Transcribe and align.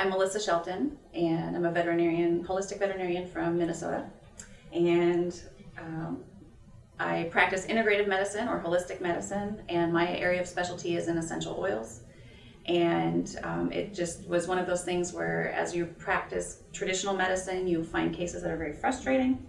I'm 0.00 0.08
Melissa 0.08 0.40
Shelton, 0.40 0.96
and 1.12 1.54
I'm 1.54 1.66
a 1.66 1.70
veterinarian, 1.70 2.42
holistic 2.42 2.78
veterinarian 2.78 3.28
from 3.28 3.58
Minnesota. 3.58 4.06
And 4.72 5.38
um, 5.76 6.24
I 6.98 7.24
practice 7.24 7.66
integrative 7.66 8.08
medicine 8.08 8.48
or 8.48 8.58
holistic 8.58 9.02
medicine, 9.02 9.60
and 9.68 9.92
my 9.92 10.16
area 10.16 10.40
of 10.40 10.46
specialty 10.46 10.96
is 10.96 11.08
in 11.08 11.18
essential 11.18 11.54
oils. 11.60 12.00
And 12.64 13.36
um, 13.42 13.72
it 13.72 13.92
just 13.92 14.26
was 14.26 14.48
one 14.48 14.58
of 14.58 14.66
those 14.66 14.84
things 14.84 15.12
where, 15.12 15.52
as 15.52 15.76
you 15.76 15.84
practice 15.84 16.62
traditional 16.72 17.14
medicine, 17.14 17.68
you 17.68 17.84
find 17.84 18.14
cases 18.14 18.42
that 18.42 18.50
are 18.50 18.56
very 18.56 18.72
frustrating. 18.72 19.46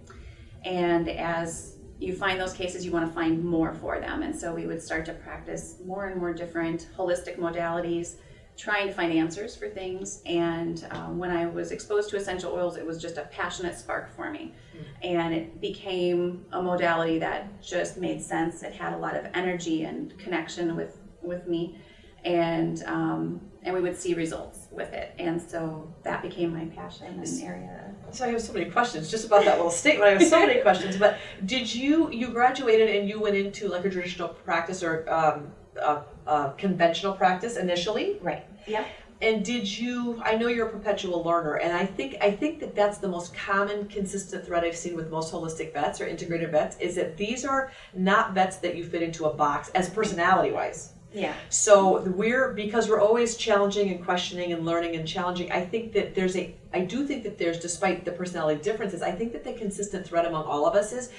And 0.66 1.08
as 1.08 1.78
you 1.98 2.14
find 2.14 2.38
those 2.38 2.52
cases, 2.52 2.84
you 2.84 2.92
want 2.92 3.06
to 3.06 3.14
find 3.14 3.42
more 3.42 3.72
for 3.72 4.00
them. 4.00 4.20
And 4.20 4.38
so 4.38 4.54
we 4.54 4.66
would 4.66 4.82
start 4.82 5.06
to 5.06 5.14
practice 5.14 5.76
more 5.82 6.08
and 6.08 6.20
more 6.20 6.34
different 6.34 6.90
holistic 6.94 7.38
modalities, 7.38 8.16
trying 8.56 8.86
to 8.86 8.92
find 8.92 9.12
answers 9.12 9.56
for 9.56 9.68
things. 9.68 10.22
And 10.26 10.86
um, 10.90 11.18
when 11.18 11.30
I 11.30 11.46
was 11.46 11.72
exposed 11.72 12.10
to 12.10 12.16
essential 12.16 12.52
oils, 12.52 12.76
it 12.76 12.86
was 12.86 13.00
just 13.00 13.16
a 13.16 13.22
passionate 13.22 13.76
spark 13.76 14.14
for 14.14 14.30
me. 14.30 14.54
And 15.02 15.34
it 15.34 15.60
became 15.60 16.44
a 16.52 16.62
modality 16.62 17.18
that 17.18 17.62
just 17.62 17.96
made 17.96 18.20
sense. 18.20 18.62
It 18.62 18.72
had 18.72 18.92
a 18.92 18.98
lot 18.98 19.16
of 19.16 19.26
energy 19.34 19.84
and 19.84 20.16
connection 20.18 20.76
with, 20.76 20.98
with 21.22 21.46
me. 21.46 21.78
And 22.24 22.82
um, 22.84 23.40
and 23.64 23.74
we 23.74 23.80
would 23.80 23.96
see 23.96 24.14
results 24.14 24.66
with 24.70 24.92
it. 24.92 25.14
And 25.18 25.40
so 25.40 25.92
that 26.02 26.22
became 26.22 26.52
my 26.52 26.64
passion 26.66 27.06
and 27.06 27.42
area. 27.42 27.94
So 28.10 28.24
I 28.24 28.28
have 28.28 28.42
so 28.42 28.52
many 28.52 28.66
questions 28.70 29.10
just 29.10 29.24
about 29.24 29.44
that 29.44 29.56
little 29.56 29.70
statement. 29.70 30.08
I 30.08 30.12
have 30.14 30.22
so 30.24 30.40
many 30.40 30.60
questions. 30.62 30.96
But 30.96 31.18
did 31.46 31.72
you 31.72 32.10
you 32.10 32.28
graduated 32.28 32.90
and 32.90 33.08
you 33.08 33.20
went 33.20 33.36
into 33.36 33.68
like 33.68 33.84
a 33.84 33.90
traditional 33.90 34.28
practice 34.28 34.82
or 34.82 35.08
um, 35.08 35.52
a, 35.80 36.02
a 36.26 36.52
conventional 36.56 37.14
practice 37.14 37.56
initially? 37.56 38.18
Right. 38.20 38.44
Yeah. 38.66 38.84
And 39.20 39.44
did 39.44 39.78
you? 39.78 40.20
I 40.24 40.34
know 40.34 40.48
you're 40.48 40.66
a 40.66 40.70
perpetual 40.70 41.22
learner, 41.22 41.54
and 41.54 41.72
I 41.72 41.86
think 41.86 42.16
I 42.20 42.32
think 42.32 42.58
that 42.58 42.74
that's 42.74 42.98
the 42.98 43.06
most 43.06 43.32
common, 43.32 43.86
consistent 43.86 44.44
thread 44.44 44.64
I've 44.64 44.76
seen 44.76 44.96
with 44.96 45.10
most 45.10 45.32
holistic 45.32 45.72
vets 45.72 46.00
or 46.00 46.08
integrated 46.08 46.50
vets 46.50 46.76
is 46.78 46.96
that 46.96 47.16
these 47.16 47.44
are 47.44 47.70
not 47.94 48.34
vets 48.34 48.56
that 48.56 48.76
you 48.76 48.84
fit 48.84 49.00
into 49.00 49.26
a 49.26 49.32
box 49.32 49.68
as 49.76 49.88
personality 49.88 50.50
wise. 50.50 50.94
Yeah. 51.14 51.34
So 51.50 52.02
we're 52.02 52.52
because 52.52 52.88
we're 52.88 53.00
always 53.00 53.36
challenging 53.36 53.90
and 53.90 54.04
questioning 54.04 54.52
and 54.52 54.64
learning 54.64 54.96
and 54.96 55.06
challenging. 55.06 55.52
I 55.52 55.64
think 55.64 55.92
that 55.92 56.14
there's 56.14 56.36
a 56.36 56.54
I 56.72 56.80
do 56.80 57.06
think 57.06 57.22
that 57.24 57.38
there's 57.38 57.60
despite 57.60 58.04
the 58.04 58.12
personality 58.12 58.60
differences, 58.60 59.02
I 59.02 59.12
think 59.12 59.32
that 59.34 59.44
the 59.44 59.52
consistent 59.52 60.06
thread 60.06 60.24
among 60.24 60.44
all 60.44 60.66
of 60.66 60.74
us 60.74 60.92
is 60.92 61.10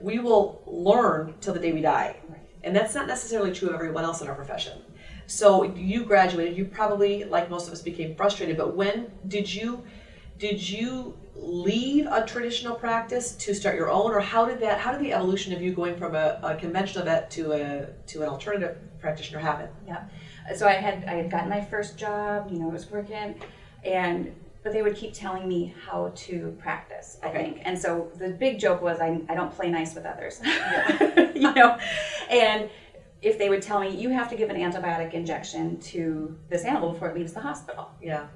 we 0.00 0.18
will 0.18 0.62
learn 0.66 1.34
till 1.40 1.54
the 1.54 1.60
day 1.60 1.72
we 1.72 1.80
die. 1.80 2.16
Right. 2.28 2.40
And 2.64 2.74
that's 2.74 2.94
not 2.94 3.06
necessarily 3.06 3.52
true 3.52 3.68
of 3.68 3.74
everyone 3.74 4.04
else 4.04 4.20
in 4.20 4.28
our 4.28 4.34
profession. 4.34 4.82
So 5.26 5.62
you 5.62 6.04
graduated, 6.04 6.56
you 6.56 6.64
probably 6.64 7.24
like 7.24 7.50
most 7.50 7.66
of 7.66 7.72
us 7.72 7.82
became 7.82 8.16
frustrated, 8.16 8.56
but 8.56 8.74
when 8.74 9.12
did 9.26 9.52
you 9.52 9.84
did 10.38 10.68
you 10.68 11.18
leave 11.34 12.06
a 12.06 12.24
traditional 12.24 12.74
practice 12.74 13.32
to 13.32 13.54
start 13.54 13.76
your 13.76 13.90
own 13.90 14.10
or 14.12 14.20
how 14.20 14.44
did 14.44 14.60
that 14.60 14.78
how 14.78 14.92
did 14.92 15.00
the 15.00 15.12
evolution 15.12 15.52
of 15.52 15.60
you 15.60 15.72
going 15.72 15.96
from 15.96 16.14
a, 16.14 16.40
a 16.42 16.56
conventional 16.56 17.04
vet 17.04 17.30
to 17.32 17.52
a 17.52 17.86
to 18.06 18.22
an 18.22 18.28
alternative 18.28 18.78
practitioner 19.00 19.38
happen? 19.38 19.68
Yeah. 19.86 20.04
So 20.56 20.66
I 20.66 20.72
had 20.72 21.04
I 21.04 21.14
had 21.14 21.30
gotten 21.30 21.50
my 21.50 21.60
first 21.60 21.98
job, 21.98 22.48
you 22.50 22.58
know, 22.58 22.70
I 22.70 22.72
was 22.72 22.90
working 22.90 23.40
and 23.84 24.34
but 24.68 24.74
they 24.74 24.82
would 24.82 24.96
keep 24.96 25.14
telling 25.14 25.48
me 25.48 25.74
how 25.86 26.12
to 26.14 26.54
practice, 26.58 27.16
I 27.22 27.30
think. 27.30 27.62
And 27.64 27.78
so 27.78 28.10
the 28.18 28.28
big 28.28 28.58
joke 28.60 28.82
was 28.82 29.00
I, 29.00 29.18
I 29.26 29.34
don't 29.34 29.50
play 29.50 29.70
nice 29.70 29.94
with 29.94 30.04
others. 30.04 30.42
you 31.34 31.54
know? 31.54 31.78
And 32.30 32.68
if 33.22 33.38
they 33.38 33.48
would 33.48 33.62
tell 33.62 33.80
me 33.80 33.88
you 33.96 34.10
have 34.10 34.28
to 34.28 34.36
give 34.36 34.50
an 34.50 34.56
antibiotic 34.56 35.14
injection 35.14 35.80
to 35.80 36.36
this 36.50 36.64
animal 36.66 36.92
before 36.92 37.08
it 37.08 37.16
leaves 37.16 37.32
the 37.32 37.40
hospital. 37.40 37.88
Yeah. 38.02 38.26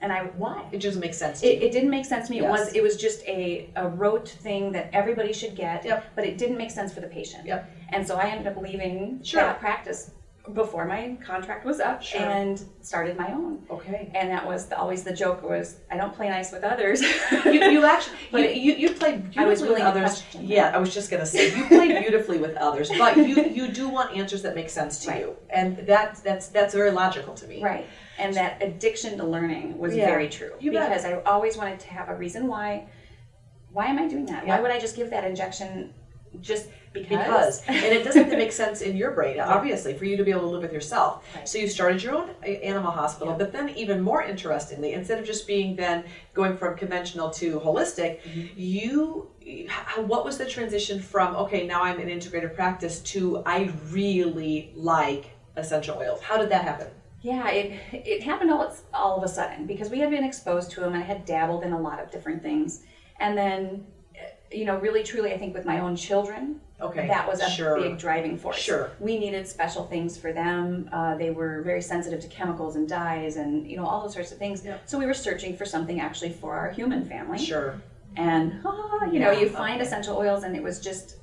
And 0.00 0.12
I 0.12 0.26
why? 0.36 0.64
It 0.70 0.78
just 0.78 0.96
makes 1.00 1.18
sense 1.18 1.40
to 1.40 1.48
It, 1.48 1.60
it 1.60 1.72
didn't 1.72 1.90
make 1.90 2.04
sense 2.04 2.28
to 2.28 2.30
me. 2.34 2.38
It 2.38 2.48
was 2.48 2.72
it 2.72 2.84
was 2.84 2.96
just 2.96 3.26
a, 3.26 3.68
a 3.74 3.88
rote 3.88 4.28
thing 4.28 4.70
that 4.70 4.90
everybody 4.92 5.32
should 5.32 5.56
get, 5.56 5.84
Yep. 5.84 6.12
but 6.14 6.24
it 6.24 6.38
didn't 6.38 6.56
make 6.56 6.70
sense 6.70 6.94
for 6.94 7.00
the 7.00 7.08
patient. 7.08 7.46
Yep. 7.46 7.68
And 7.88 8.06
so 8.06 8.14
I 8.16 8.26
ended 8.28 8.46
up 8.46 8.62
leaving 8.62 9.20
Sure. 9.24 9.42
that 9.42 9.58
practice 9.58 10.12
before 10.54 10.84
my 10.86 11.16
contract 11.24 11.64
was 11.64 11.80
up 11.80 12.02
Sure. 12.02 12.20
and 12.20 12.64
started 12.80 13.16
my 13.16 13.30
own. 13.32 13.62
Okay. 13.70 14.10
And 14.14 14.30
that 14.30 14.44
was 14.46 14.66
the, 14.66 14.76
always 14.78 15.04
the 15.04 15.12
joke 15.12 15.42
was 15.42 15.76
I 15.90 15.96
don't 15.96 16.14
play 16.14 16.28
nice 16.28 16.50
with 16.50 16.64
others. 16.64 17.02
You, 17.02 17.52
you 17.52 17.84
actually 17.94 18.16
But 18.32 18.56
you, 18.56 18.72
you, 18.72 18.88
you 18.88 18.94
played 18.94 19.30
beautifully 19.30 19.44
I 19.44 19.48
was 19.48 19.60
with 19.60 19.70
willing 19.70 19.82
others. 19.84 20.24
Yeah, 20.38 20.70
I 20.74 20.78
was 20.78 20.92
just 20.94 21.10
gonna 21.10 21.26
say 21.26 21.54
you 21.56 21.64
played 21.66 21.98
beautifully 22.00 22.38
with 22.38 22.56
others, 22.56 22.90
but 22.96 23.16
you 23.16 23.44
you 23.44 23.68
do 23.68 23.88
want 23.88 24.16
answers 24.16 24.42
that 24.42 24.54
make 24.54 24.70
sense 24.70 25.00
to 25.04 25.10
Right. 25.10 25.20
you, 25.20 25.36
and 25.50 25.76
that 25.86 26.20
that's 26.24 26.48
that's 26.48 26.74
very 26.74 26.90
logical 26.90 27.34
to 27.34 27.46
me. 27.46 27.62
right. 27.62 27.86
And 28.18 28.34
that 28.34 28.62
addiction 28.62 29.16
to 29.18 29.24
learning 29.24 29.78
was 29.78 29.94
Yeah. 29.94 30.06
very 30.06 30.28
true 30.28 30.52
You 30.58 30.72
bet. 30.72 30.88
because 30.88 31.04
I 31.04 31.20
always 31.22 31.56
wanted 31.56 31.80
to 31.80 31.88
have 31.88 32.08
a 32.08 32.14
reason 32.14 32.46
why. 32.48 32.86
Why 33.72 33.86
am 33.86 33.98
I 34.00 34.08
doing 34.08 34.26
that? 34.26 34.46
Why 34.46 34.58
would 34.60 34.70
I 34.72 34.80
just 34.80 34.96
give 34.96 35.10
that 35.10 35.24
injection 35.24 35.94
just 36.40 36.68
because? 36.92 37.60
Because 37.60 37.62
and 37.68 37.76
it 37.94 38.04
doesn't 38.04 38.30
make 38.30 38.52
sense 38.52 38.80
in 38.80 38.96
your 38.96 39.12
brain, 39.12 39.38
obviously, 39.40 39.94
for 39.94 40.04
you 40.04 40.16
to 40.16 40.24
be 40.24 40.30
able 40.30 40.40
to 40.42 40.46
live 40.48 40.62
with 40.62 40.72
yourself. 40.72 41.24
Right. 41.34 41.48
So 41.48 41.58
you 41.58 41.68
started 41.68 42.02
your 42.02 42.14
own 42.16 42.30
uh, 42.42 42.46
animal 42.46 42.90
hospital, 42.90 43.32
Yeah. 43.34 43.38
but 43.38 43.52
then 43.52 43.68
even 43.70 44.00
more 44.00 44.22
interestingly, 44.22 44.92
instead 44.92 45.18
of 45.18 45.24
just 45.24 45.46
being 45.46 45.76
then 45.76 46.04
going 46.34 46.56
from 46.56 46.76
conventional 46.76 47.30
to 47.30 47.60
holistic, 47.60 48.20
Mm-hmm. 48.22 48.46
you 48.56 49.28
what 50.06 50.24
was 50.24 50.38
the 50.38 50.46
transition 50.46 51.00
from 51.00 51.34
okay 51.34 51.66
now 51.66 51.82
I'm 51.82 51.98
an 51.98 52.08
integrated 52.08 52.54
practice 52.54 53.00
to 53.14 53.42
I 53.46 53.72
really 53.90 54.72
like 54.76 55.30
essential 55.56 55.96
oils? 55.98 56.20
How 56.22 56.36
did 56.36 56.50
that 56.50 56.62
happen? 56.64 56.88
Yeah, 57.22 57.48
it 57.50 57.78
it 57.92 58.22
happened 58.22 58.50
all 58.50 58.74
all 58.94 59.16
of 59.18 59.22
a 59.24 59.28
sudden 59.28 59.66
because 59.66 59.90
we 59.90 59.98
had 59.98 60.10
been 60.10 60.24
exposed 60.24 60.70
to 60.72 60.80
them 60.80 60.94
and 60.94 61.02
I 61.02 61.06
had 61.06 61.24
dabbled 61.24 61.64
in 61.64 61.72
a 61.72 61.80
lot 61.80 61.98
of 62.00 62.10
different 62.10 62.42
things, 62.42 62.82
and 63.18 63.36
then, 63.36 63.84
eh, 64.16 64.20
you 64.58 64.64
know, 64.64 64.78
really 64.78 65.02
truly, 65.02 65.32
I 65.32 65.38
think 65.38 65.52
with 65.54 65.64
my 65.66 65.80
own 65.80 65.96
children, 65.96 66.60
Okay, 66.82 67.06
that 67.06 67.28
was 67.28 67.40
a 67.40 67.50
sure. 67.50 67.80
big 67.80 67.98
driving 67.98 68.36
force. 68.38 68.56
Sure. 68.56 68.92
we 69.00 69.18
needed 69.18 69.46
special 69.46 69.86
things 69.86 70.16
for 70.16 70.32
them. 70.32 70.88
Uh, 70.92 71.14
they 71.16 71.30
were 71.30 71.62
very 71.62 71.82
sensitive 71.82 72.20
to 72.20 72.28
chemicals 72.28 72.76
and 72.76 72.88
dyes 72.88 73.36
and 73.36 73.70
you 73.70 73.76
know 73.76 73.86
all 73.86 74.02
those 74.02 74.14
sorts 74.14 74.32
of 74.32 74.38
things. 74.38 74.64
Yeah. 74.64 74.78
So 74.86 74.98
we 74.98 75.06
were 75.06 75.14
searching 75.14 75.56
for 75.56 75.64
something 75.64 76.00
actually 76.00 76.32
for 76.32 76.54
our 76.54 76.70
human 76.70 77.04
family. 77.04 77.38
Sure. 77.38 77.80
And 78.16 78.60
ah, 78.64 79.04
you 79.12 79.20
know, 79.20 79.30
you 79.30 79.48
find 79.48 79.76
okay. 79.80 79.86
essential 79.86 80.16
oils, 80.16 80.44
and 80.44 80.56
it 80.56 80.62
was 80.62 80.80
just. 80.80 81.16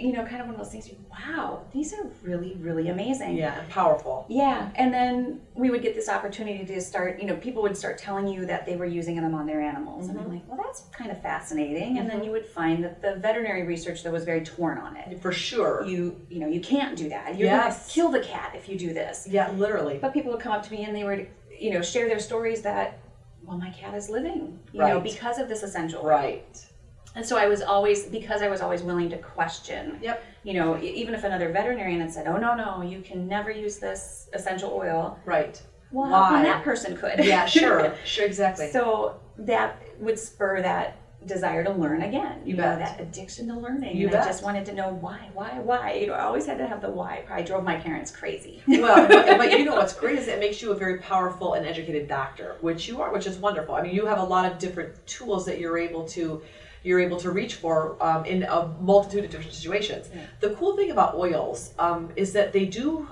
You 0.00 0.12
know, 0.12 0.24
kind 0.24 0.40
of 0.40 0.46
one 0.46 0.54
of 0.54 0.58
those 0.58 0.72
things. 0.72 0.90
Wow, 1.10 1.62
these 1.72 1.92
are 1.92 2.10
really, 2.22 2.56
really 2.60 2.88
amazing. 2.88 3.36
Yeah, 3.36 3.62
powerful. 3.68 4.26
Yeah, 4.28 4.70
and 4.74 4.92
then 4.92 5.40
we 5.54 5.70
would 5.70 5.82
get 5.82 5.94
this 5.94 6.08
opportunity 6.08 6.64
to 6.64 6.80
start, 6.80 7.20
you 7.20 7.26
know, 7.26 7.36
people 7.36 7.62
would 7.62 7.76
start 7.76 7.98
telling 7.98 8.26
you 8.26 8.46
that 8.46 8.64
they 8.66 8.76
were 8.76 8.86
using 8.86 9.16
them 9.16 9.34
on 9.34 9.46
their 9.46 9.60
animals. 9.60 10.08
And 10.08 10.18
I'm 10.18 10.24
mm-hmm. 10.24 10.34
like, 10.34 10.48
well, 10.48 10.58
that's 10.64 10.82
kind 10.92 11.10
of 11.10 11.20
fascinating. 11.20 11.98
And 11.98 12.08
then 12.08 12.16
mm-hmm. 12.16 12.26
you 12.26 12.30
would 12.32 12.46
find 12.46 12.82
that 12.84 13.02
the 13.02 13.16
veterinary 13.16 13.66
research 13.66 14.02
that 14.02 14.12
was 14.12 14.24
very 14.24 14.42
torn 14.42 14.78
on 14.78 14.96
it. 14.96 15.20
For 15.20 15.32
sure. 15.32 15.84
You, 15.86 16.20
you 16.30 16.40
know, 16.40 16.48
you 16.48 16.60
can't 16.60 16.96
do 16.96 17.08
that. 17.10 17.36
You're 17.36 17.48
Yes. 17.48 17.62
going 17.62 17.88
to 17.88 17.94
kill 17.94 18.10
the 18.10 18.20
cat 18.26 18.52
if 18.54 18.68
you 18.68 18.78
do 18.78 18.94
this. 18.94 19.26
yeah, 19.30 19.50
literally. 19.52 19.98
But 20.00 20.12
people 20.12 20.32
would 20.32 20.40
come 20.40 20.52
up 20.52 20.62
to 20.64 20.72
me 20.72 20.84
and 20.84 20.94
they 20.96 21.04
would, 21.04 21.28
you 21.58 21.72
know, 21.72 21.82
share 21.82 22.08
their 22.08 22.20
stories 22.20 22.62
that, 22.62 22.98
well, 23.44 23.58
my 23.58 23.70
cat 23.70 23.94
is 23.94 24.08
living, 24.08 24.58
you 24.72 24.80
know, 24.80 25.00
because 25.00 25.38
of 25.38 25.48
this 25.48 25.62
essential. 25.62 26.00
oil. 26.00 26.08
Right. 26.08 26.66
And 27.16 27.26
so 27.26 27.36
I 27.36 27.46
was 27.48 27.60
always, 27.60 28.06
because 28.06 28.40
I 28.42 28.48
was 28.48 28.60
always 28.60 28.82
willing 28.82 29.10
to 29.10 29.18
question, 29.18 29.98
Yep. 30.00 30.22
you 30.44 30.54
know, 30.54 30.78
even 30.80 31.14
if 31.14 31.24
another 31.24 31.50
veterinarian 31.50 32.00
had 32.00 32.12
said, 32.12 32.26
oh, 32.28 32.36
no, 32.36 32.54
no, 32.54 32.82
you 32.82 33.00
can 33.00 33.26
never 33.26 33.50
use 33.50 33.78
this 33.78 34.28
essential 34.32 34.70
oil. 34.72 35.18
Right. 35.24 35.60
Well, 35.90 36.08
Why? 36.10 36.42
that 36.42 36.62
person 36.62 36.96
could? 36.96 37.24
Yeah, 37.24 37.46
sure. 37.46 37.94
sure, 38.04 38.26
exactly. 38.26 38.70
so 38.70 39.18
that 39.38 39.82
would 39.98 40.18
spur 40.18 40.62
that 40.62 40.96
desire 41.26 41.62
to 41.64 41.70
learn 41.72 42.02
again. 42.02 42.40
You, 42.46 42.52
You 42.54 42.62
know, 42.62 42.76
that 42.78 43.00
addiction 43.00 43.48
to 43.48 43.54
learning. 43.54 43.96
You 43.96 44.04
and 44.06 44.12
bet. 44.12 44.22
I 44.22 44.26
just 44.26 44.42
wanted 44.44 44.64
to 44.66 44.72
know 44.72 44.88
why, 45.00 45.28
why, 45.34 45.58
why. 45.58 45.92
You 45.94 46.06
know, 46.06 46.14
I 46.14 46.20
always 46.22 46.46
had 46.46 46.56
to 46.58 46.66
have 46.66 46.80
the 46.80 46.88
why. 46.90 47.24
Probably 47.26 47.44
drove 47.44 47.64
my 47.64 47.76
parents 47.76 48.10
crazy. 48.10 48.62
well, 48.66 49.06
but, 49.06 49.36
but 49.36 49.50
you 49.58 49.64
know 49.64 49.74
what's 49.74 49.92
great 49.92 50.16
is 50.18 50.28
it 50.28 50.38
makes 50.38 50.62
you 50.62 50.70
a 50.72 50.74
very 50.76 50.98
powerful 50.98 51.54
and 51.54 51.66
educated 51.66 52.08
doctor, 52.08 52.56
which 52.60 52.88
you 52.88 53.02
are, 53.02 53.12
which 53.12 53.26
is 53.26 53.36
wonderful. 53.36 53.74
I 53.74 53.82
mean, 53.82 53.94
you 53.94 54.06
have 54.06 54.18
a 54.18 54.24
lot 54.24 54.50
of 54.50 54.58
different 54.58 55.04
tools 55.06 55.44
that 55.46 55.58
you're 55.58 55.76
able 55.76 56.06
to 56.10 56.40
you're 56.82 57.00
able 57.00 57.18
to 57.18 57.30
reach 57.30 57.54
for 57.56 57.96
um, 58.00 58.24
in 58.24 58.42
a 58.44 58.68
multitude 58.80 59.24
of 59.24 59.30
different 59.30 59.54
situations. 59.54 60.08
The 60.40 60.50
cool 60.50 60.76
thing 60.76 60.90
about 60.90 61.14
oils 61.14 61.74
um, 61.78 62.10
is 62.16 62.32
that 62.32 62.52
they 62.52 62.66
do 62.66 63.06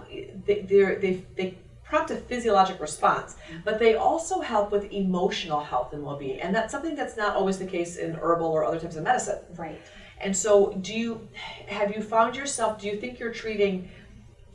they 0.47 0.61
they 0.63 1.25
they 1.37 1.59
prompt 1.85 2.11
a 2.11 2.17
physiologic 2.17 2.81
response, 2.81 3.37
but 3.65 3.79
they 3.79 3.95
also 3.95 4.41
help 4.41 4.71
with 4.71 4.93
emotional 4.93 5.61
health 5.61 5.93
and 5.95 6.05
well-being, 6.05 6.41
and 6.41 6.55
that's 6.55 6.71
something 6.71 6.95
that's 6.95 7.17
not 7.17 7.35
always 7.35 7.59
the 7.59 7.67
case 7.67 7.97
in 7.97 8.15
herbal 8.15 8.47
or 8.47 8.65
other 8.65 8.79
types 8.79 8.97
of 8.97 9.05
medicine. 9.05 9.39
right. 9.57 9.81
And 10.21 10.37
so, 10.37 10.73
do 10.81 10.95
you 10.95 11.29
have 11.69 11.95
you 11.95 12.03
found 12.03 12.35
yourself? 12.35 12.81
Do 12.81 12.89
you 12.89 12.97
think 13.01 13.21
you're 13.21 13.33
treating 13.33 13.89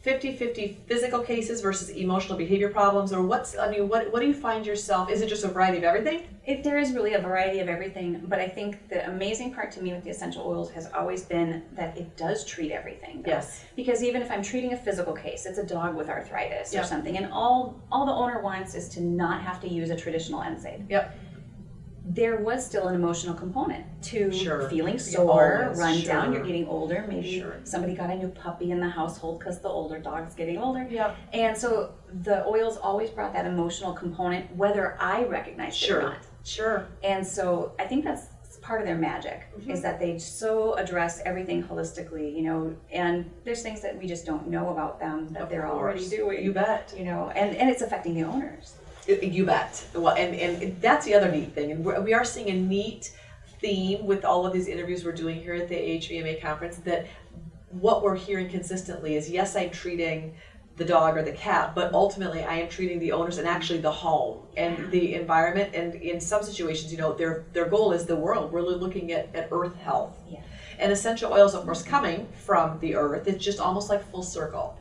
50-50 0.06 0.76
physical 0.86 1.20
cases 1.22 1.62
versus 1.62 1.90
emotional 1.90 2.38
behavior 2.38 2.70
problems 2.70 3.14
or 3.14 3.22
what's 3.22 3.58
i 3.58 3.70
mean 3.72 3.88
what, 3.88 4.12
what 4.12 4.20
do 4.20 4.28
you 4.28 4.34
find 4.34 4.66
yourself 4.66 5.10
is 5.10 5.22
it 5.22 5.28
just 5.30 5.46
a 5.46 5.48
variety 5.48 5.78
of 5.78 5.84
everything 5.86 6.24
If 6.46 6.62
there 6.62 6.78
is 6.78 6.92
really 6.92 7.14
a 7.14 7.22
variety 7.22 7.60
of 7.62 7.70
everything, 7.70 8.22
but 8.28 8.38
I 8.38 8.50
think 8.50 8.90
the 8.90 9.08
amazing 9.08 9.54
part 9.54 9.72
to 9.76 9.82
me 9.82 9.94
with 9.94 10.04
the 10.04 10.10
essential 10.10 10.44
oils 10.46 10.70
has 10.72 10.86
always 10.92 11.24
been 11.24 11.64
that 11.78 11.98
it 11.98 12.18
does 12.18 12.44
treat 12.44 12.70
everything. 12.80 13.22
though. 13.22 13.32
Yes. 13.32 13.64
Because 13.78 14.04
even 14.04 14.22
if 14.22 14.30
I'm 14.30 14.44
treating 14.44 14.74
a 14.74 14.78
physical 14.78 15.14
case, 15.14 15.46
it's 15.46 15.58
a 15.58 15.66
dog 15.66 15.96
with 15.96 16.10
arthritis 16.10 16.74
Yep. 16.74 16.84
or 16.84 16.86
something, 16.94 17.16
and 17.20 17.28
all 17.32 17.80
all 17.94 18.06
the 18.06 18.12
owner 18.12 18.42
wants 18.42 18.76
is 18.76 18.90
to 18.96 19.00
not 19.00 19.42
have 19.42 19.62
to 19.62 19.70
use 19.70 19.90
a 19.90 19.96
traditional 19.96 20.42
NSAID. 20.42 20.80
Yep. 20.90 21.06
There 22.06 22.38
was 22.38 22.66
still 22.66 22.90
an 22.90 22.96
emotional 22.96 23.34
component 23.34 23.86
to 24.04 24.30
Sure. 24.32 24.68
feeling 24.70 25.00
sore, 25.00 25.74
run 25.78 26.02
down. 26.02 26.34
You're 26.34 26.44
getting 26.44 26.68
older. 26.68 27.06
Maybe 27.08 27.40
Sure. 27.40 27.56
somebody 27.64 27.96
got 27.96 28.10
a 28.10 28.16
new 28.16 28.28
puppy 28.28 28.72
in 28.72 28.80
the 28.82 28.90
household 28.90 29.40
because 29.40 29.60
the 29.60 29.70
older 29.70 30.00
dog's 30.00 30.34
getting 30.36 30.58
older. 30.58 30.86
Yep. 30.90 31.16
And 31.32 31.58
so 31.58 31.92
the 32.24 32.46
oils 32.46 32.78
always 32.78 33.10
brought 33.10 33.32
that 33.34 33.46
emotional 33.46 33.94
component, 33.94 34.54
whether 34.56 34.98
I 35.00 35.24
recognized 35.24 35.82
it 35.84 35.92
or 35.92 36.02
not. 36.02 36.18
Sure. 36.44 36.88
And 37.04 37.26
so 37.26 37.72
I 37.80 37.86
think 37.86 38.04
that's 38.04 38.28
part 38.62 38.80
of 38.82 38.88
their 38.88 38.96
magic 38.98 39.42
Mm-hmm. 39.58 39.72
is 39.72 39.82
that 39.82 40.00
they 40.00 40.18
so 40.18 40.74
address 40.76 41.22
everything 41.26 41.62
holistically, 41.64 42.34
you 42.36 42.44
know, 42.44 42.74
and 42.92 43.30
there's 43.44 43.62
things 43.62 43.82
that 43.82 43.98
we 43.98 44.08
just 44.08 44.26
don't 44.26 44.48
know 44.48 44.70
about 44.70 45.00
them 45.00 45.28
that 45.34 45.44
Of 45.44 45.50
they're 45.50 45.68
already 45.70 46.00
course. 46.00 46.10
doing. 46.10 46.44
You 46.44 46.54
bet. 46.54 46.94
You 46.98 47.06
know, 47.06 47.30
and, 47.36 47.56
and 47.58 47.70
it's 47.70 47.82
affecting 47.82 48.14
the 48.14 48.24
owners. 48.24 48.74
You 49.08 49.46
bet. 49.46 49.86
Well, 49.94 50.16
and, 50.16 50.36
and 50.36 50.82
that's 50.82 51.06
the 51.06 51.14
other 51.14 51.32
neat 51.32 51.54
thing. 51.54 51.72
And 51.72 51.84
we're, 51.84 52.00
we 52.02 52.14
are 52.14 52.24
seeing 52.24 52.50
a 52.50 52.54
neat 52.54 53.12
theme 53.60 54.06
with 54.06 54.26
all 54.26 54.46
of 54.46 54.54
these 54.54 54.68
interviews 54.68 55.04
we're 55.04 55.12
doing 55.12 55.42
here 55.42 55.56
at 55.56 55.70
the 55.70 55.76
HVMA 55.76 56.42
conference 56.42 56.78
that 56.78 57.08
what 57.70 58.04
we're 58.04 58.16
hearing 58.16 58.50
consistently 58.50 59.16
is 59.16 59.30
yes, 59.30 59.56
I'm 59.56 59.72
treating 59.72 60.36
the 60.76 60.86
dog 60.86 61.18
or 61.18 61.24
the 61.24 61.32
cat, 61.32 61.76
but 61.76 61.94
ultimately 61.94 62.44
I 62.44 62.56
am 62.56 62.70
treating 62.70 63.00
the 63.00 63.12
owners 63.12 63.38
and 63.38 63.48
actually 63.48 63.80
the 63.80 63.92
home 63.92 64.40
and 64.58 64.90
the 64.92 65.14
environment. 65.14 65.76
And 65.76 65.96
in 65.96 66.20
some 66.20 66.42
situations, 66.42 66.92
you 66.92 66.98
know, 66.98 67.14
their 67.14 67.46
their 67.54 67.66
goal 67.66 67.92
is 67.92 68.06
the 68.06 68.16
world. 68.16 68.52
We're 68.52 68.62
looking 68.62 69.12
at, 69.12 69.34
at 69.36 69.50
earth 69.52 69.76
health. 69.78 70.18
Yeah. 70.30 70.42
And 70.80 70.92
essential 70.92 71.32
oils, 71.32 71.54
of 71.54 71.64
course, 71.66 71.84
coming 71.84 72.28
from 72.34 72.80
the 72.80 72.96
earth. 72.96 73.28
It's 73.28 73.44
just 73.44 73.60
almost 73.60 73.90
like 73.90 74.10
full 74.12 74.24
circle. 74.24 74.78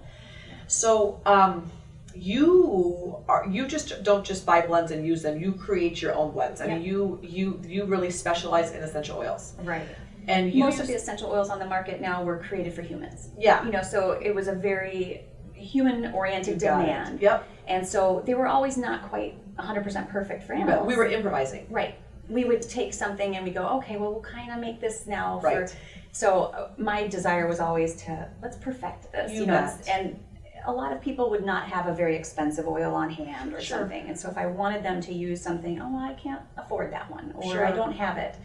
So, 0.66 1.20
um, 1.26 1.70
you 2.14 3.22
are 3.28 3.46
you 3.48 3.66
just 3.66 4.02
don't 4.02 4.24
just 4.24 4.44
buy 4.46 4.66
blends 4.66 4.90
and 4.90 5.06
use 5.06 5.22
them. 5.22 5.40
You 5.40 5.52
create 5.52 6.00
your 6.02 6.14
own 6.14 6.32
blends. 6.32 6.60
I 6.60 6.66
mean, 6.66 6.82
you 6.82 7.18
you 7.22 7.60
you 7.66 7.84
really 7.84 8.10
specialize 8.10 8.72
in 8.72 8.82
essential 8.82 9.18
oils, 9.18 9.54
Right. 9.62 9.86
and 10.28 10.52
you 10.52 10.60
Most 10.60 10.80
of 10.80 10.86
the 10.86 10.94
essential 10.94 11.30
oils 11.30 11.50
on 11.50 11.58
the 11.58 11.66
market 11.66 12.00
now 12.00 12.22
were 12.22 12.38
created 12.38 12.72
for 12.74 12.82
humans. 12.82 13.28
yeah. 13.38 13.64
You 13.64 13.70
know, 13.72 13.82
so 13.82 14.12
it 14.12 14.34
was 14.34 14.48
a 14.48 14.54
very 14.54 15.24
human 15.54 16.12
oriented 16.12 16.54
You 16.60 16.68
got 16.68 16.80
it. 16.82 16.86
demand. 16.86 17.20
Yep. 17.20 17.44
And 17.68 17.86
so 17.86 18.22
they 18.26 18.34
were 18.34 18.48
always 18.48 18.76
not 18.76 19.08
quite 19.08 19.34
100% 19.56 20.08
perfect 20.08 20.42
for 20.42 20.54
animals. 20.54 20.78
But 20.80 20.86
we 20.86 20.96
were 20.96 21.06
improvising. 21.06 21.66
Right. 21.70 21.94
We 22.28 22.44
would 22.44 22.62
take 22.62 22.92
something 22.94 23.36
and 23.36 23.44
we 23.44 23.52
go, 23.52 23.64
okay, 23.78 23.96
well, 23.96 24.10
we'll 24.12 24.22
kind 24.22 24.50
of 24.50 24.58
make 24.58 24.80
this 24.80 25.06
now 25.06 25.38
for. 25.38 25.46
Right. 25.60 25.76
So 26.10 26.44
uh, 26.44 26.70
my 26.78 27.06
desire 27.06 27.46
was 27.46 27.60
always 27.60 27.94
to 28.04 28.28
let's 28.42 28.56
perfect 28.56 29.12
this. 29.12 29.32
You 29.32 29.46
know, 29.46 29.54
bet. 29.54 29.88
and 29.88 30.18
a 30.66 30.72
lot 30.72 30.92
of 30.92 31.00
people 31.00 31.30
would 31.30 31.44
not 31.44 31.68
have 31.68 31.86
a 31.86 31.94
very 31.94 32.16
expensive 32.16 32.66
oil 32.68 32.94
on 32.94 33.10
hand 33.10 33.52
or 33.54 33.60
Sure. 33.60 33.78
something, 33.78 34.06
and 34.08 34.18
so 34.18 34.28
if 34.30 34.36
I 34.38 34.46
wanted 34.46 34.82
them 34.82 35.00
to 35.02 35.12
use 35.12 35.40
something, 35.42 35.80
oh, 35.80 35.88
well, 35.92 36.04
I 36.04 36.14
can't 36.14 36.42
afford 36.56 36.92
that 36.92 37.10
one, 37.10 37.32
or 37.36 37.42
Sure. 37.52 37.66
I 37.66 37.72
don't 37.72 37.92
have 37.92 38.16
it. 38.18 38.36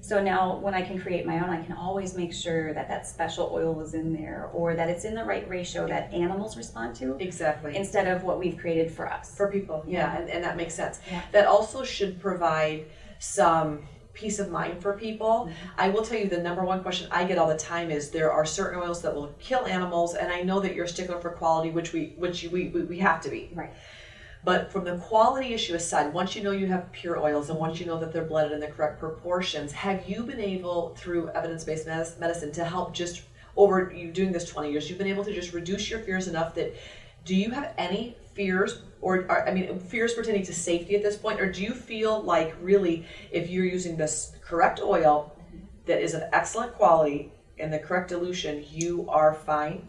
So 0.00 0.20
now, 0.20 0.56
when 0.56 0.74
I 0.74 0.82
can 0.82 0.98
create 1.00 1.24
my 1.26 1.36
own, 1.38 1.48
I 1.48 1.62
can 1.62 1.76
always 1.76 2.16
make 2.16 2.32
sure 2.32 2.74
that 2.74 2.88
that 2.88 3.06
special 3.06 3.50
oil 3.54 3.80
is 3.80 3.94
in 3.94 4.12
there, 4.12 4.50
or 4.52 4.74
that 4.74 4.88
it's 4.90 5.04
in 5.04 5.14
the 5.14 5.24
right 5.24 5.48
ratio 5.48 5.86
that 5.86 6.12
animals 6.12 6.56
respond 6.56 6.96
to, 6.96 7.16
Exactly. 7.20 7.76
instead 7.76 8.08
of 8.08 8.24
what 8.24 8.40
we've 8.40 8.58
created 8.58 8.90
for 8.90 9.10
us. 9.12 9.32
for 9.36 9.48
people, 9.50 9.84
yeah, 9.86 10.16
and, 10.18 10.28
and 10.28 10.42
that 10.42 10.56
makes 10.56 10.74
sense. 10.74 10.98
Yeah. 11.08 11.22
That 11.30 11.46
also 11.46 11.84
should 11.84 12.20
provide 12.20 12.86
some 13.20 13.84
peace 14.14 14.38
of 14.38 14.50
mind 14.50 14.82
for 14.82 14.92
people. 14.94 15.48
Mm-hmm. 15.48 15.80
I 15.80 15.88
will 15.88 16.02
tell 16.02 16.18
you 16.18 16.28
the 16.28 16.42
number 16.42 16.64
one 16.64 16.82
question 16.82 17.08
I 17.10 17.24
get 17.24 17.38
all 17.38 17.48
the 17.48 17.56
time 17.56 17.90
is 17.90 18.10
there 18.10 18.32
are 18.32 18.44
certain 18.44 18.78
oils 18.78 19.02
that 19.02 19.14
will 19.14 19.34
kill 19.38 19.66
animals, 19.66 20.14
and 20.14 20.32
I 20.32 20.42
know 20.42 20.60
that 20.60 20.74
you're 20.74 20.84
a 20.84 20.88
stickler 20.88 21.20
for 21.20 21.30
quality, 21.30 21.70
which 21.70 21.92
we 21.92 22.14
which 22.16 22.44
we, 22.44 22.68
we, 22.68 22.82
we 22.82 22.98
have 22.98 23.20
to 23.22 23.30
be. 23.30 23.50
Right. 23.54 23.72
But 24.44 24.72
from 24.72 24.84
the 24.84 24.96
quality 24.96 25.54
issue 25.54 25.74
aside, 25.74 26.12
once 26.12 26.34
you 26.34 26.42
know 26.42 26.50
you 26.50 26.66
have 26.66 26.90
pure 26.90 27.18
oils 27.18 27.48
and 27.48 27.58
once 27.58 27.78
you 27.78 27.86
know 27.86 27.98
that 28.00 28.12
they're 28.12 28.24
blended 28.24 28.52
in 28.52 28.60
the 28.60 28.66
correct 28.66 28.98
proportions, 28.98 29.70
have 29.70 30.08
you 30.08 30.24
been 30.24 30.40
able, 30.40 30.96
through 30.96 31.28
evidence-based 31.28 31.86
medicine, 31.86 32.50
to 32.52 32.64
help 32.64 32.92
just 32.92 33.22
over 33.56 33.92
you 33.94 34.10
doing 34.10 34.32
this 34.32 34.48
20 34.48 34.72
years, 34.72 34.88
you've 34.88 34.98
been 34.98 35.06
able 35.06 35.24
to 35.24 35.32
just 35.32 35.52
reduce 35.52 35.88
your 35.88 36.00
fears 36.00 36.26
enough 36.26 36.54
that 36.54 36.74
do 37.24 37.34
you 37.34 37.50
have 37.50 37.74
any 37.78 38.16
fears 38.34 38.82
or, 39.00 39.24
or 39.28 39.48
I 39.48 39.52
mean 39.52 39.78
fears 39.78 40.12
pertaining 40.14 40.42
to 40.44 40.52
safety 40.52 40.94
at 40.94 41.02
this 41.02 41.16
point, 41.16 41.40
or 41.40 41.50
do 41.50 41.62
you 41.62 41.74
feel 41.74 42.22
like 42.22 42.54
really 42.60 43.04
if 43.30 43.48
you're 43.48 43.64
using 43.66 43.96
this 43.96 44.32
correct 44.44 44.80
oil 44.80 45.32
that 45.86 46.00
is 46.00 46.14
of 46.14 46.22
excellent 46.32 46.72
quality 46.74 47.32
and 47.58 47.72
the 47.72 47.78
correct 47.78 48.08
dilution, 48.08 48.64
you 48.70 49.06
are 49.08 49.34
fine? 49.34 49.88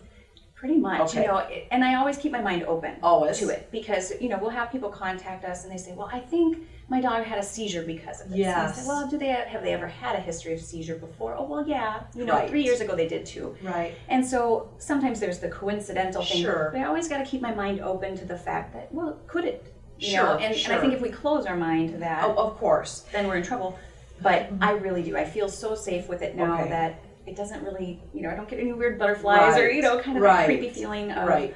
Pretty 0.56 0.78
much, 0.78 1.02
Okay. 1.02 1.22
you 1.22 1.28
know, 1.28 1.40
and 1.72 1.84
I 1.84 1.96
always 1.96 2.18
keep 2.18 2.32
my 2.32 2.40
mind 2.42 2.64
open 2.64 2.96
Always. 3.04 3.38
to 3.40 3.50
it 3.50 3.68
because 3.72 4.14
you 4.22 4.30
know 4.30 4.38
we'll 4.38 4.50
have 4.50 4.72
people 4.72 4.90
contact 4.90 5.44
us 5.44 5.64
and 5.64 5.72
they 5.72 5.78
say, 5.78 5.94
"Well, 5.94 6.10
I 6.12 6.20
think 6.22 6.58
my 6.90 7.02
dog 7.02 7.24
had 7.24 7.40
a 7.40 7.44
seizure 7.44 7.84
because 7.84 8.22
of 8.22 8.30
this." 8.30 8.40
And 8.40 8.46
I 8.48 8.66
Yes. 8.68 8.86
well, 8.88 9.08
do 9.08 9.18
they 9.18 9.28
have 9.28 9.64
they 9.64 9.74
ever 9.74 9.88
had 9.88 10.16
a 10.16 10.20
history 10.20 10.54
of 10.54 10.62
seizure 10.62 10.96
before? 10.96 11.36
Oh, 11.38 11.44
well, 11.44 11.68
yeah. 11.68 12.02
You 12.16 12.26
know, 12.26 12.34
Right. 12.34 12.50
three 12.50 12.64
years 12.64 12.82
ago 12.82 12.96
they 12.96 13.08
did 13.08 13.26
too. 13.26 13.56
Right. 13.64 13.94
And 14.10 14.26
so 14.26 14.70
sometimes 14.78 15.20
there's 15.20 15.40
the 15.40 15.50
coincidental 15.50 16.24
thing. 16.24 16.42
Sure. 16.44 16.70
But 16.74 16.82
I 16.82 16.86
always 16.86 17.08
got 17.08 17.18
to 17.20 17.26
keep 17.26 17.42
my 17.42 17.54
mind 17.54 17.80
open 17.82 18.18
to 18.18 18.26
the 18.26 18.38
fact 18.38 18.74
that, 18.74 18.94
well, 18.94 19.18
could 19.28 19.46
it? 19.46 19.66
You 20.00 20.10
Sure, 20.10 20.24
know, 20.24 20.32
and, 20.38 20.54
and 20.56 20.74
I 20.74 20.80
think 20.82 20.94
if 20.94 21.02
we 21.02 21.10
close 21.10 21.46
our 21.46 21.56
mind 21.56 21.92
to 21.92 21.98
that, 22.00 22.24
Oh, 22.26 22.34
of 22.36 22.58
course. 22.58 23.06
then 23.14 23.28
we're 23.28 23.38
in 23.38 23.44
trouble. 23.44 23.78
But 24.22 24.44
mm-hmm. 24.52 24.64
I 24.64 24.72
really 24.72 25.04
do. 25.04 25.16
I 25.16 25.24
feel 25.24 25.48
so 25.48 25.76
safe 25.76 26.10
with 26.10 26.22
it 26.22 26.36
now 26.36 26.60
Okay. 26.62 26.70
that 26.70 26.96
it 27.26 27.36
doesn't 27.38 27.64
really, 27.64 28.02
you 28.14 28.22
know, 28.22 28.30
I 28.30 28.36
don't 28.36 28.50
get 28.50 28.60
any 28.60 28.74
weird 28.74 29.00
butterflies 29.00 29.58
or, 29.58 29.70
you 29.70 29.82
know, 29.82 30.00
kind 30.00 30.18
of 30.18 30.24
Right. 30.24 30.46
creepy 30.46 30.70
feeling 30.70 31.12
of, 31.12 31.28
Right. 31.30 31.56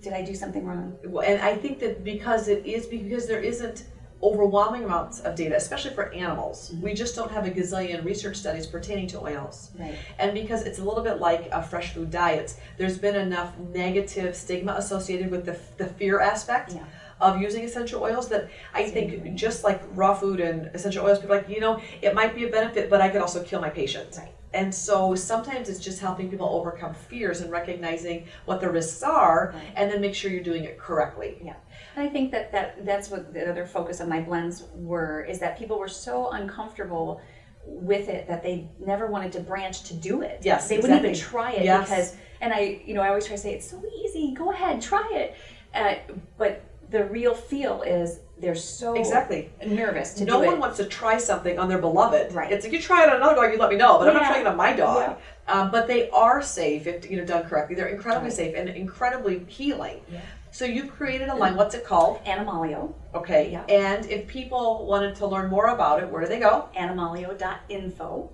did 0.00 0.12
I 0.14 0.22
do 0.22 0.34
something 0.34 0.64
wrong? 0.64 0.96
Well, 1.04 1.24
and 1.26 1.42
I 1.42 1.54
think 1.54 1.80
that 1.80 2.02
because 2.02 2.48
it 2.48 2.64
is 2.64 2.86
because 2.86 3.26
there 3.26 3.40
isn't 3.40 3.84
overwhelming 4.22 4.84
amounts 4.84 5.20
of 5.20 5.34
data, 5.34 5.56
especially 5.56 5.92
for 5.94 6.12
animals, 6.12 6.74
we 6.80 6.94
just 6.94 7.14
don't 7.16 7.30
have 7.32 7.46
a 7.46 7.50
gazillion 7.50 8.04
research 8.04 8.36
studies 8.36 8.66
pertaining 8.66 9.06
to 9.08 9.20
oils. 9.20 9.70
Right. 9.78 9.96
And 10.18 10.32
because 10.32 10.62
it's 10.62 10.78
a 10.78 10.84
little 10.84 11.02
bit 11.02 11.18
like 11.18 11.48
a 11.52 11.62
fresh 11.62 11.92
food 11.92 12.10
diet, 12.10 12.54
there's 12.78 12.98
been 12.98 13.16
enough 13.16 13.58
negative 13.58 14.36
stigma 14.36 14.74
associated 14.74 15.30
with 15.30 15.44
the, 15.44 15.58
the 15.76 15.86
fear 15.86 16.20
aspect 16.20 16.72
Yeah. 16.74 16.84
of 17.20 17.40
using 17.40 17.64
essential 17.64 18.02
oils 18.02 18.28
that 18.28 18.48
I 18.72 18.88
think 18.88 19.34
just 19.34 19.64
like 19.64 19.82
raw 19.94 20.14
food 20.14 20.38
and 20.40 20.66
essential 20.74 21.04
oils, 21.04 21.18
people 21.18 21.34
are 21.34 21.38
like, 21.38 21.48
you 21.48 21.60
know, 21.60 21.80
it 22.00 22.14
might 22.14 22.34
be 22.34 22.44
a 22.44 22.48
benefit, 22.48 22.88
but 22.88 23.00
I 23.00 23.08
could 23.08 23.20
also 23.22 23.42
kill 23.42 23.60
my 23.60 23.70
patient. 23.70 24.14
Right. 24.18 24.32
And 24.54 24.74
so 24.74 25.14
sometimes 25.14 25.68
it's 25.68 25.80
just 25.80 26.00
helping 26.00 26.28
people 26.30 26.48
overcome 26.48 26.92
fears 26.94 27.40
and 27.40 27.50
recognizing 27.50 28.26
what 28.44 28.60
the 28.60 28.68
risks 28.70 29.02
are 29.02 29.52
Right. 29.54 29.72
and 29.76 29.90
then 29.90 30.00
make 30.00 30.14
sure 30.14 30.30
you're 30.30 30.42
doing 30.42 30.64
it 30.64 30.78
correctly. 30.78 31.38
Yeah. 31.42 31.54
And 31.96 32.06
I 32.06 32.10
think 32.12 32.30
that, 32.32 32.52
that 32.52 32.84
that's 32.84 33.10
what 33.10 33.32
the 33.32 33.48
other 33.50 33.64
focus 33.66 34.00
of 34.00 34.08
my 34.08 34.20
blends 34.20 34.64
were, 34.74 35.22
is 35.24 35.38
that 35.40 35.58
people 35.58 35.78
were 35.78 35.88
so 35.88 36.30
uncomfortable 36.30 37.20
with 37.64 38.08
it 38.08 38.26
that 38.28 38.42
they 38.42 38.68
never 38.84 39.06
wanted 39.06 39.32
to 39.32 39.40
branch 39.40 39.84
to 39.84 39.94
do 39.94 40.22
it. 40.22 40.40
Yes, 40.42 40.68
They 40.68 40.78
wouldn't 40.78 40.98
even 41.04 41.14
try 41.14 41.52
it 41.52 41.64
Yes. 41.64 41.88
because, 41.88 42.16
and 42.40 42.52
I, 42.52 42.82
you 42.84 42.92
know, 42.94 43.02
I 43.02 43.08
always 43.08 43.26
try 43.26 43.36
to 43.36 43.42
say, 43.42 43.54
it's 43.54 43.70
so 43.70 43.82
easy, 44.04 44.34
go 44.34 44.50
ahead, 44.50 44.82
try 44.82 45.08
it. 45.12 45.34
Uh, 45.74 45.94
but 46.36 46.62
the 46.92 47.04
real 47.06 47.34
feel 47.34 47.82
is 47.82 48.20
they're 48.38 48.54
so 48.54 48.94
Exactly. 48.94 49.50
nervous 49.66 50.14
to 50.14 50.24
no 50.24 50.38
one 50.40 50.54
it. 50.54 50.58
wants 50.60 50.76
to 50.76 50.84
try 50.86 51.16
something 51.16 51.58
on 51.58 51.68
their 51.68 51.78
beloved. 51.78 52.32
Right. 52.32 52.52
It's 52.52 52.64
like 52.64 52.72
you 52.72 52.80
try 52.80 53.04
it 53.04 53.08
on 53.10 53.16
another 53.16 53.34
dog, 53.36 53.52
you 53.52 53.58
let 53.58 53.70
me 53.70 53.76
know, 53.76 53.98
but 53.98 54.08
I'm 54.08 54.14
not 54.14 54.26
trying 54.26 54.42
it 54.42 54.46
on 54.46 54.56
my 54.56 54.72
dog. 54.72 55.16
Um, 55.48 55.70
but 55.70 55.86
they 55.88 56.08
are 56.10 56.40
safe 56.42 56.86
if 56.86 57.10
you 57.10 57.16
know 57.16 57.24
done 57.24 57.44
correctly. 57.48 57.74
They're 57.76 57.88
incredibly 57.88 58.28
Right. 58.28 58.36
safe 58.36 58.54
and 58.56 58.68
incredibly 58.68 59.44
healing. 59.48 60.00
Yeah. 60.10 60.20
So 60.50 60.64
you've 60.66 60.92
created 60.92 61.28
a 61.28 61.34
line. 61.34 61.56
What's 61.56 61.74
it 61.74 61.84
called? 61.84 62.22
AnimalEO, 62.26 62.92
Okay. 63.14 63.50
Yeah. 63.50 63.64
And 63.68 64.04
if 64.06 64.26
people 64.26 64.86
wanted 64.86 65.14
to 65.16 65.26
learn 65.26 65.48
more 65.48 65.68
about 65.68 66.02
it, 66.02 66.08
where 66.10 66.20
do 66.22 66.28
they 66.28 66.38
go? 66.40 66.68
animaleo.info. 66.78 68.30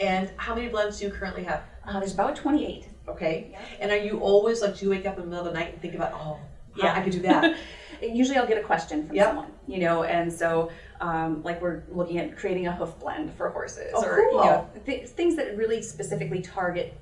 And 0.00 0.30
how 0.36 0.54
many 0.54 0.68
blends 0.68 0.98
do 1.00 1.06
you 1.06 1.10
currently 1.12 1.44
have? 1.44 1.62
Uh, 1.86 1.98
there's 1.98 2.14
about 2.14 2.36
28. 2.36 2.88
Okay. 3.08 3.48
Yeah. 3.50 3.58
And 3.80 3.90
are 3.90 3.96
you 3.96 4.20
always 4.20 4.62
like, 4.62 4.76
do 4.78 4.84
you 4.86 4.90
wake 4.92 5.06
up 5.06 5.16
in 5.18 5.24
the 5.24 5.28
middle 5.30 5.46
of 5.46 5.52
the 5.52 5.58
night 5.58 5.72
and 5.72 5.82
think 5.82 5.94
about, 5.94 6.12
oh, 6.14 6.38
yeah, 6.76 6.84
Yeah. 6.86 6.94
I 6.94 7.00
could 7.02 7.12
do 7.12 7.20
that? 7.20 7.56
Usually 8.02 8.38
I'll 8.38 8.46
get 8.46 8.58
a 8.58 8.62
question 8.62 9.06
from 9.06 9.16
Yep. 9.16 9.26
someone, 9.28 9.52
you 9.66 9.80
know, 9.80 10.04
and 10.04 10.32
so 10.32 10.70
um, 11.02 11.42
like 11.42 11.60
we're 11.60 11.82
looking 11.90 12.18
at 12.18 12.36
creating 12.36 12.66
a 12.66 12.72
hoof 12.74 12.98
blend 12.98 13.32
for 13.34 13.50
horses 13.50 13.92
Oh, 13.94 14.04
or 14.04 14.18
you 14.20 14.36
know, 14.36 14.68
th- 14.86 15.08
things 15.08 15.36
that 15.36 15.56
really 15.56 15.82
specifically 15.82 16.40
target 16.40 16.94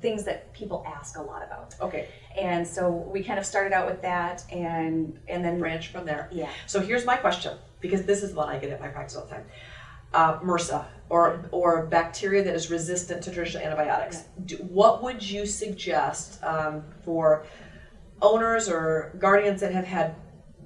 things 0.00 0.24
that 0.24 0.52
people 0.52 0.84
ask 0.86 1.16
a 1.18 1.22
lot 1.22 1.42
about. 1.42 1.74
okay. 1.80 2.08
And 2.40 2.66
so 2.66 2.88
we 2.90 3.22
kind 3.24 3.38
of 3.38 3.44
started 3.44 3.72
out 3.72 3.86
with 3.86 4.00
that 4.02 4.44
and 4.52 5.18
and 5.28 5.44
then 5.44 5.58
Branch 5.58 5.86
from 5.88 6.04
there. 6.06 6.28
yeah. 6.30 6.50
So 6.66 6.80
here's 6.80 7.04
my 7.04 7.16
question, 7.16 7.56
because 7.80 8.02
this 8.04 8.22
is 8.22 8.32
one 8.32 8.48
I 8.48 8.58
get 8.58 8.70
at 8.70 8.80
my 8.80 8.88
practice 8.88 9.16
all 9.16 9.24
the 9.24 9.30
time. 9.34 9.44
Uh, 10.14 10.38
MRSA, 10.40 10.86
or 11.10 11.40
or 11.50 11.84
bacteria 11.86 12.42
that 12.44 12.54
is 12.54 12.70
resistant 12.70 13.22
to 13.24 13.30
traditional 13.32 13.64
antibiotics. 13.64 14.24
Do, 14.46 14.56
what 14.56 15.02
would 15.02 15.22
you 15.22 15.44
suggest 15.46 16.42
um, 16.44 16.82
for 17.04 17.44
owners 18.22 18.68
or 18.68 19.12
guardians 19.18 19.60
that 19.60 19.72
have 19.72 19.84
had 19.84 20.14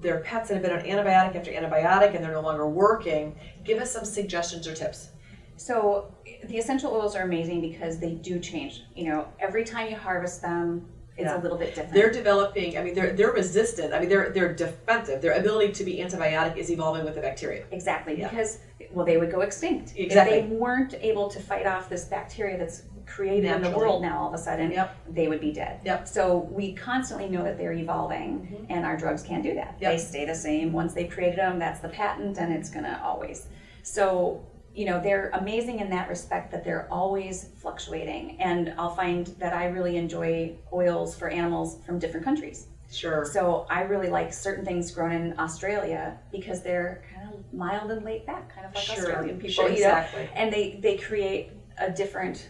their 0.00 0.18
pets 0.21 0.49
that 0.49 0.54
have 0.54 0.62
been 0.62 0.73
on 0.73 0.80
antibiotic 0.85 1.37
after 1.37 1.50
antibiotic 1.52 2.14
and 2.14 2.25
they're 2.25 2.32
no 2.32 2.40
longer 2.40 2.68
working, 2.68 3.37
give 3.64 3.80
us 3.80 3.92
some 3.92 4.04
suggestions 4.04 4.66
or 4.66 4.75
tips. 4.75 5.11
So 5.56 6.12
the 6.47 6.59
essential 6.59 6.92
oils 6.92 7.14
are 7.14 7.23
amazing 7.23 7.61
because 7.61 7.99
they 8.00 8.12
do 8.14 8.40
change. 8.40 8.82
You 8.97 9.04
know, 9.11 9.28
every 9.38 9.64
time 9.64 9.88
you 9.90 9.97
harvest 9.97 10.42
them, 10.42 10.87
it's 11.16 11.26
Yeah. 11.26 11.38
a 11.38 11.42
little 11.42 11.59
bit 11.59 11.75
different. 11.75 11.92
They're 11.92 12.11
developing. 12.11 12.78
I 12.78 12.82
mean, 12.82 12.94
they're 12.94 13.12
they're 13.12 13.32
resistant. 13.32 13.92
I 13.92 14.00
mean, 14.00 14.09
they're 14.09 14.30
they're 14.30 14.52
defensive. 14.54 15.21
Their 15.21 15.35
ability 15.35 15.73
to 15.75 15.85
be 15.85 15.99
antibiotic 15.99 16.56
is 16.56 16.71
evolving 16.71 17.04
with 17.04 17.14
the 17.14 17.21
bacteria. 17.21 17.64
Exactly, 17.71 18.18
Yeah. 18.18 18.28
because 18.30 18.61
well, 18.92 19.04
they 19.06 19.18
would 19.18 19.30
go 19.30 19.42
extinct 19.42 19.92
Exactly. 19.97 20.38
if 20.38 20.49
they 20.49 20.56
weren't 20.56 20.94
able 21.00 21.28
to 21.28 21.38
fight 21.38 21.66
off 21.66 21.88
this 21.90 22.06
bacteria 22.06 22.56
that's 22.59 22.82
created 23.14 23.50
in 23.50 23.62
the 23.62 23.71
world 23.71 24.02
now. 24.02 24.19
All 24.21 24.28
of 24.28 24.35
a 24.35 24.38
sudden, 24.38 24.71
Yep. 24.71 24.97
they 25.11 25.28
would 25.28 25.40
be 25.40 25.52
dead. 25.52 25.81
Yep. 25.85 26.09
So 26.09 26.49
we 26.50 26.73
constantly 26.75 27.28
know 27.28 27.42
that 27.45 27.59
they're 27.59 27.73
evolving, 27.73 28.40
mm-hmm. 28.40 28.64
and 28.73 28.85
our 28.85 28.97
drugs 28.97 29.23
can't 29.23 29.42
do 29.42 29.54
that. 29.54 29.76
Yep. 29.81 29.92
They 29.92 29.99
stay 29.99 30.25
the 30.25 30.35
same. 30.35 30.73
Once 30.73 30.95
they 30.95 31.04
created 31.04 31.38
them, 31.38 31.59
that's 31.59 31.81
the 31.81 31.88
patent, 31.88 32.38
and 32.38 32.52
it's 32.52 32.71
gonna 32.71 33.00
always. 33.04 33.47
So 33.83 34.45
you 34.75 34.87
know 34.87 34.99
they're 35.02 35.28
amazing 35.35 35.81
in 35.81 35.90
that 35.90 36.09
respect 36.09 36.50
that 36.52 36.64
they're 36.64 36.88
always 36.90 37.49
fluctuating, 37.59 38.40
and 38.40 38.73
I'll 38.78 38.95
find 38.95 39.26
that 39.38 39.52
I 39.52 39.66
really 39.66 39.97
enjoy 39.97 40.57
oils 40.73 41.14
for 41.14 41.28
animals 41.28 41.78
from 41.85 41.99
different 41.99 42.25
countries. 42.25 42.69
Sure. 42.90 43.25
So 43.25 43.66
I 43.71 43.83
really 43.83 44.09
like 44.11 44.33
certain 44.33 44.64
things 44.64 44.90
grown 44.90 45.12
in 45.12 45.38
Australia 45.38 46.19
because 46.31 46.62
they're 46.62 47.02
kind 47.14 47.33
of 47.33 47.40
mild 47.52 47.90
and 47.90 48.04
laid 48.04 48.26
back, 48.26 48.54
kind 48.54 48.66
of 48.66 48.75
like 48.75 48.85
Sure. 48.85 48.97
Australian 48.97 49.37
people, 49.37 49.50
Sure, 49.50 49.64
you 49.71 49.81
know. 49.83 49.88
exactly. 49.88 50.28
And 50.35 50.52
they 50.52 50.78
they 50.83 50.97
create 50.97 51.50
a 51.78 51.90
different 51.90 52.49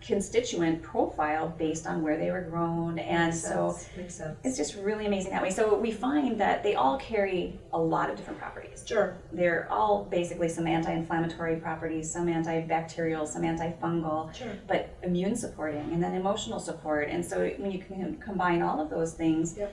constituent 0.00 0.82
profile 0.82 1.48
based 1.58 1.86
on 1.86 2.02
where 2.02 2.16
they 2.18 2.30
were 2.30 2.40
grown, 2.42 2.98
and 2.98 3.26
Makes 3.32 3.42
so 3.42 3.76
sense. 4.08 4.36
it's 4.42 4.56
just 4.56 4.74
really 4.76 5.06
amazing 5.06 5.30
that 5.30 5.42
way. 5.42 5.50
So 5.50 5.76
we 5.78 5.92
find 5.92 6.40
that 6.40 6.62
they 6.64 6.74
all 6.74 6.98
carry 6.98 7.60
a 7.72 7.78
lot 7.78 8.10
of 8.10 8.16
different 8.16 8.40
properties. 8.40 8.84
Sure. 8.86 9.16
They're 9.32 9.68
all 9.70 10.04
basically 10.04 10.48
some 10.48 10.66
anti-inflammatory 10.66 11.56
properties, 11.56 12.10
some 12.10 12.26
antibacterial, 12.26 13.26
some 13.28 13.42
antifungal, 13.42 14.34
Sure. 14.34 14.48
but 14.66 14.88
immune 15.04 15.36
supporting 15.36 15.92
and 15.92 16.02
then 16.02 16.14
emotional 16.14 16.58
support. 16.58 17.08
And 17.08 17.24
so 17.24 17.48
when 17.58 17.70
you 17.70 17.78
can 17.80 18.16
combine 18.16 18.60
all 18.60 18.80
of 18.80 18.90
those 18.90 19.14
things, 19.14 19.56
Yep. 19.56 19.72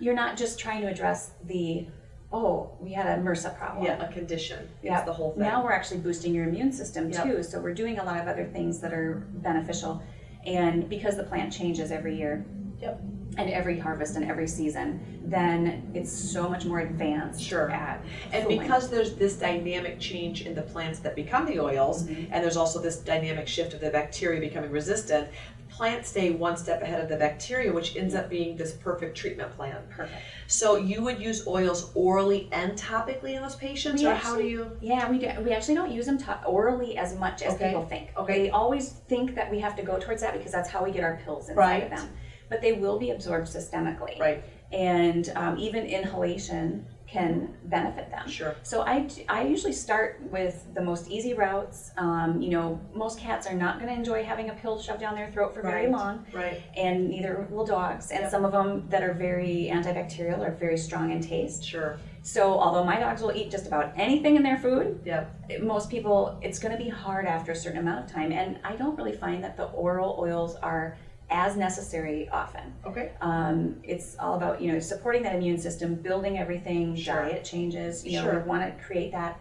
you're 0.00 0.14
not 0.14 0.36
just 0.36 0.58
trying 0.58 0.82
to 0.82 0.88
address 0.88 1.32
the 1.46 1.86
oh, 2.32 2.70
we 2.80 2.92
had 2.92 3.06
a 3.06 3.20
MRSA 3.22 3.56
problem. 3.58 3.84
Yeah, 3.84 4.02
a 4.04 4.12
condition. 4.12 4.68
Yeah. 4.82 4.96
It's 4.98 5.06
the 5.06 5.12
whole 5.12 5.32
thing. 5.32 5.42
Now 5.42 5.64
we're 5.64 5.72
actually 5.72 6.00
boosting 6.00 6.32
your 6.34 6.48
immune 6.48 6.72
system 6.72 7.10
Yep. 7.10 7.22
too. 7.24 7.42
So 7.42 7.60
we're 7.60 7.74
doing 7.74 7.98
a 7.98 8.04
lot 8.04 8.20
of 8.20 8.28
other 8.28 8.44
things 8.46 8.78
that 8.80 8.92
are 8.92 9.26
beneficial. 9.34 10.02
And 10.46 10.88
because 10.88 11.16
the 11.16 11.24
plant 11.24 11.52
changes 11.52 11.90
every 11.90 12.16
year 12.16 12.44
Yep. 12.80 13.00
and 13.36 13.50
every 13.50 13.78
harvest 13.78 14.16
and 14.16 14.24
every 14.24 14.46
season, 14.46 15.20
then 15.26 15.90
it's 15.92 16.10
so 16.12 16.48
much 16.48 16.64
more 16.64 16.78
advanced 16.80 17.42
Sure. 17.42 17.70
at 17.70 18.00
And 18.32 18.44
fooling. 18.44 18.60
because 18.60 18.88
there's 18.90 19.14
this 19.16 19.36
dynamic 19.36 19.98
change 19.98 20.46
in 20.46 20.54
the 20.54 20.62
plants 20.62 21.00
that 21.00 21.14
become 21.16 21.46
the 21.46 21.58
oils, 21.60 22.04
Mm-hmm. 22.04 22.32
and 22.32 22.42
there's 22.44 22.56
also 22.56 22.80
this 22.80 22.96
dynamic 22.98 23.48
shift 23.48 23.74
of 23.74 23.80
the 23.80 23.90
bacteria 23.90 24.40
becoming 24.40 24.70
resistant, 24.70 25.28
plants 25.70 26.08
stay 26.10 26.30
one 26.30 26.56
step 26.56 26.82
ahead 26.82 27.00
of 27.00 27.08
the 27.08 27.16
bacteria, 27.16 27.72
which 27.72 27.96
ends 27.96 28.14
up 28.14 28.28
being 28.28 28.56
this 28.56 28.72
perfect 28.72 29.16
treatment 29.16 29.54
plan. 29.56 29.76
perfect. 29.88 30.20
So 30.46 30.76
you 30.76 31.02
would 31.02 31.20
use 31.20 31.46
oils 31.46 31.90
orally 31.94 32.48
and 32.52 32.72
topically 32.72 33.34
in 33.34 33.42
those 33.42 33.54
patients, 33.56 34.02
We 34.02 34.08
or 34.08 34.14
how 34.14 34.34
do 34.34 34.40
actually- 34.40 34.50
you? 34.50 34.70
Yeah, 34.80 35.10
we 35.10 35.18
do, 35.18 35.30
we 35.44 35.52
actually 35.52 35.74
don't 35.76 35.92
use 35.92 36.06
them 36.06 36.18
to 36.18 36.44
orally 36.44 36.96
as 36.98 37.16
much 37.16 37.42
as 37.42 37.54
Okay. 37.54 37.68
people 37.68 37.86
think. 37.86 38.10
Okay. 38.16 38.42
They 38.44 38.50
always 38.50 38.90
think 39.08 39.34
that 39.36 39.50
we 39.50 39.60
have 39.60 39.76
to 39.76 39.82
go 39.82 39.98
towards 39.98 40.22
that 40.22 40.32
because 40.32 40.52
that's 40.52 40.68
how 40.68 40.84
we 40.84 40.90
get 40.90 41.04
our 41.04 41.20
pills 41.24 41.48
inside 41.48 41.82
of 41.84 41.90
Right. 41.90 41.96
them. 41.96 42.10
But 42.48 42.60
they 42.62 42.72
will 42.72 42.98
be 42.98 43.10
absorbed 43.10 43.46
systemically. 43.46 44.18
Right. 44.18 44.42
And 44.72 45.32
um, 45.36 45.56
even 45.58 45.84
inhalation 45.86 46.84
can 47.10 47.52
benefit 47.64 48.10
them. 48.10 48.28
Sure. 48.28 48.54
So 48.62 48.82
I, 48.82 49.08
I 49.28 49.42
usually 49.44 49.72
start 49.72 50.20
with 50.30 50.64
the 50.74 50.80
most 50.80 51.08
easy 51.10 51.34
routes. 51.34 51.90
Um, 51.96 52.40
you 52.40 52.50
know, 52.50 52.80
most 52.94 53.18
cats 53.18 53.46
are 53.48 53.54
not 53.54 53.80
going 53.80 53.88
to 53.88 53.94
enjoy 53.94 54.22
having 54.22 54.50
a 54.50 54.54
pill 54.54 54.80
shoved 54.80 55.00
down 55.00 55.14
their 55.16 55.30
throat 55.30 55.52
for 55.54 55.62
very 55.62 55.88
long, 55.88 56.24
Right. 56.32 56.62
and 56.76 57.08
neither 57.08 57.46
will 57.50 57.64
dogs. 57.66 58.10
And 58.10 58.20
Yep. 58.20 58.30
some 58.30 58.44
of 58.44 58.52
them 58.52 58.86
that 58.90 59.02
are 59.02 59.12
very 59.12 59.68
antibacterial 59.72 60.38
are 60.46 60.52
very 60.52 60.76
strong 60.78 61.10
in 61.10 61.20
taste. 61.20 61.64
Sure. 61.64 61.96
So 62.22 62.58
although 62.58 62.84
my 62.84 63.00
dogs 63.00 63.22
will 63.22 63.32
eat 63.32 63.50
just 63.50 63.66
about 63.66 63.92
anything 63.96 64.36
in 64.36 64.42
their 64.42 64.58
food, 64.58 65.00
Yep. 65.04 65.62
most 65.62 65.90
people 65.90 66.38
it's 66.42 66.58
going 66.58 66.76
to 66.76 66.82
be 66.82 66.90
hard 66.90 67.26
after 67.26 67.50
a 67.52 67.56
certain 67.56 67.78
amount 67.80 68.04
of 68.04 68.12
time. 68.12 68.30
And 68.30 68.58
I 68.62 68.76
don't 68.76 68.96
really 68.96 69.16
find 69.16 69.42
that 69.42 69.56
the 69.56 69.64
oral 69.66 70.16
oils 70.18 70.54
are 70.56 70.96
as 71.30 71.56
necessary 71.56 72.28
often. 72.30 72.72
Okay. 72.84 73.12
Um, 73.20 73.76
it's 73.84 74.16
all 74.18 74.34
about 74.34 74.60
you 74.60 74.72
know 74.72 74.78
supporting 74.78 75.22
that 75.22 75.34
immune 75.34 75.58
system, 75.58 75.94
building 75.94 76.38
everything, 76.38 76.96
Sure. 76.96 77.22
diet 77.22 77.44
changes. 77.44 78.04
You 78.04 78.18
know, 78.18 78.24
Sure. 78.24 78.40
we 78.40 78.48
want 78.48 78.62
to 78.78 78.84
create 78.84 79.12
that. 79.12 79.38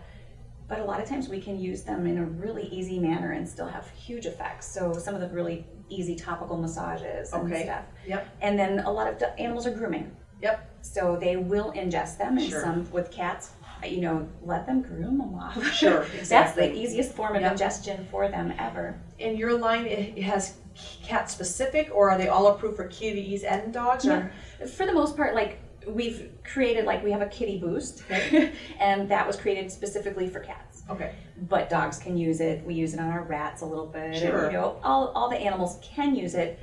But 0.67 0.79
a 0.79 0.83
lot 0.83 1.01
of 1.01 1.09
times 1.09 1.27
we 1.29 1.41
can 1.41 1.59
use 1.59 1.81
them 1.81 2.05
in 2.05 2.19
a 2.19 2.23
really 2.25 2.67
easy 2.67 2.99
manner 2.99 3.31
and 3.31 3.47
still 3.49 3.65
have 3.67 3.89
huge 3.89 4.27
effects. 4.27 4.67
So 4.67 4.93
some 4.93 5.15
of 5.15 5.21
the 5.21 5.27
really 5.29 5.65
easy 5.89 6.15
topical 6.15 6.57
massages 6.57 7.33
and 7.33 7.51
Okay. 7.51 7.63
stuff. 7.63 7.85
Yep. 8.05 8.27
And 8.41 8.59
then 8.59 8.79
a 8.81 8.91
lot 8.91 9.07
of 9.07 9.21
animals 9.39 9.65
are 9.65 9.71
grooming. 9.71 10.15
Yep. 10.43 10.63
So 10.83 11.17
they 11.19 11.35
will 11.37 11.73
ingest 11.73 12.19
them, 12.19 12.37
and 12.37 12.41
Sure. 12.47 12.61
some 12.61 12.87
with 12.91 13.09
cats, 13.11 13.51
you 13.83 13.99
know, 14.01 14.27
let 14.43 14.65
them 14.67 14.81
groom 14.81 15.17
them 15.17 15.33
off. 15.35 15.61
Sure, 15.73 16.03
exactly. 16.03 16.23
That's 16.29 16.53
the 16.55 16.71
easiest 16.73 17.13
form 17.13 17.35
of 17.35 17.41
Yep. 17.41 17.51
ingestion 17.53 18.05
for 18.11 18.27
them 18.29 18.53
ever. 18.59 18.95
And 19.19 19.37
your 19.39 19.57
line 19.57 19.85
it 19.87 20.21
has 20.21 20.55
cat 21.03 21.29
specific, 21.29 21.89
or 21.93 22.09
are 22.11 22.17
they 22.17 22.27
all 22.27 22.47
approved 22.47 22.75
for 22.77 22.87
kitties 22.87 23.43
and 23.43 23.73
dogs? 23.73 24.05
Or 24.07 24.31
For 24.75 24.85
the 24.85 24.93
most 24.93 25.15
part, 25.17 25.35
like 25.35 25.59
we've 25.87 26.31
created, 26.43 26.85
like 26.85 27.03
we 27.03 27.11
have 27.11 27.21
a 27.21 27.27
kitty 27.27 27.57
boost, 27.59 28.03
and 28.79 29.09
that 29.09 29.25
was 29.25 29.35
created 29.35 29.71
specifically 29.71 30.27
for 30.29 30.39
cats. 30.39 30.83
okay. 30.89 31.13
But 31.49 31.69
dogs 31.69 31.97
can 31.99 32.17
use 32.17 32.41
it. 32.41 32.63
We 32.65 32.73
use 32.73 32.93
it 32.93 32.99
on 32.99 33.07
our 33.09 33.23
rats 33.23 33.61
a 33.61 33.65
little 33.65 33.85
bit. 33.87 34.03
and, 34.07 34.15
Sure. 34.17 34.47
you 34.47 34.53
know, 34.57 34.77
all, 34.83 35.07
all 35.15 35.29
the 35.29 35.37
animals 35.37 35.79
can 35.81 36.15
use 36.15 36.35
it, 36.35 36.59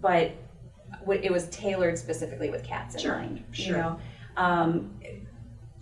but 0.00 0.30
it 1.10 1.32
was 1.32 1.48
tailored 1.48 1.98
specifically 1.98 2.50
with 2.50 2.62
cats 2.64 2.94
in 2.94 3.00
Sure, 3.00 3.16
mind. 3.16 3.44
sure. 3.50 3.66
You 3.76 3.82
know, 3.82 3.98
um, 4.36 4.94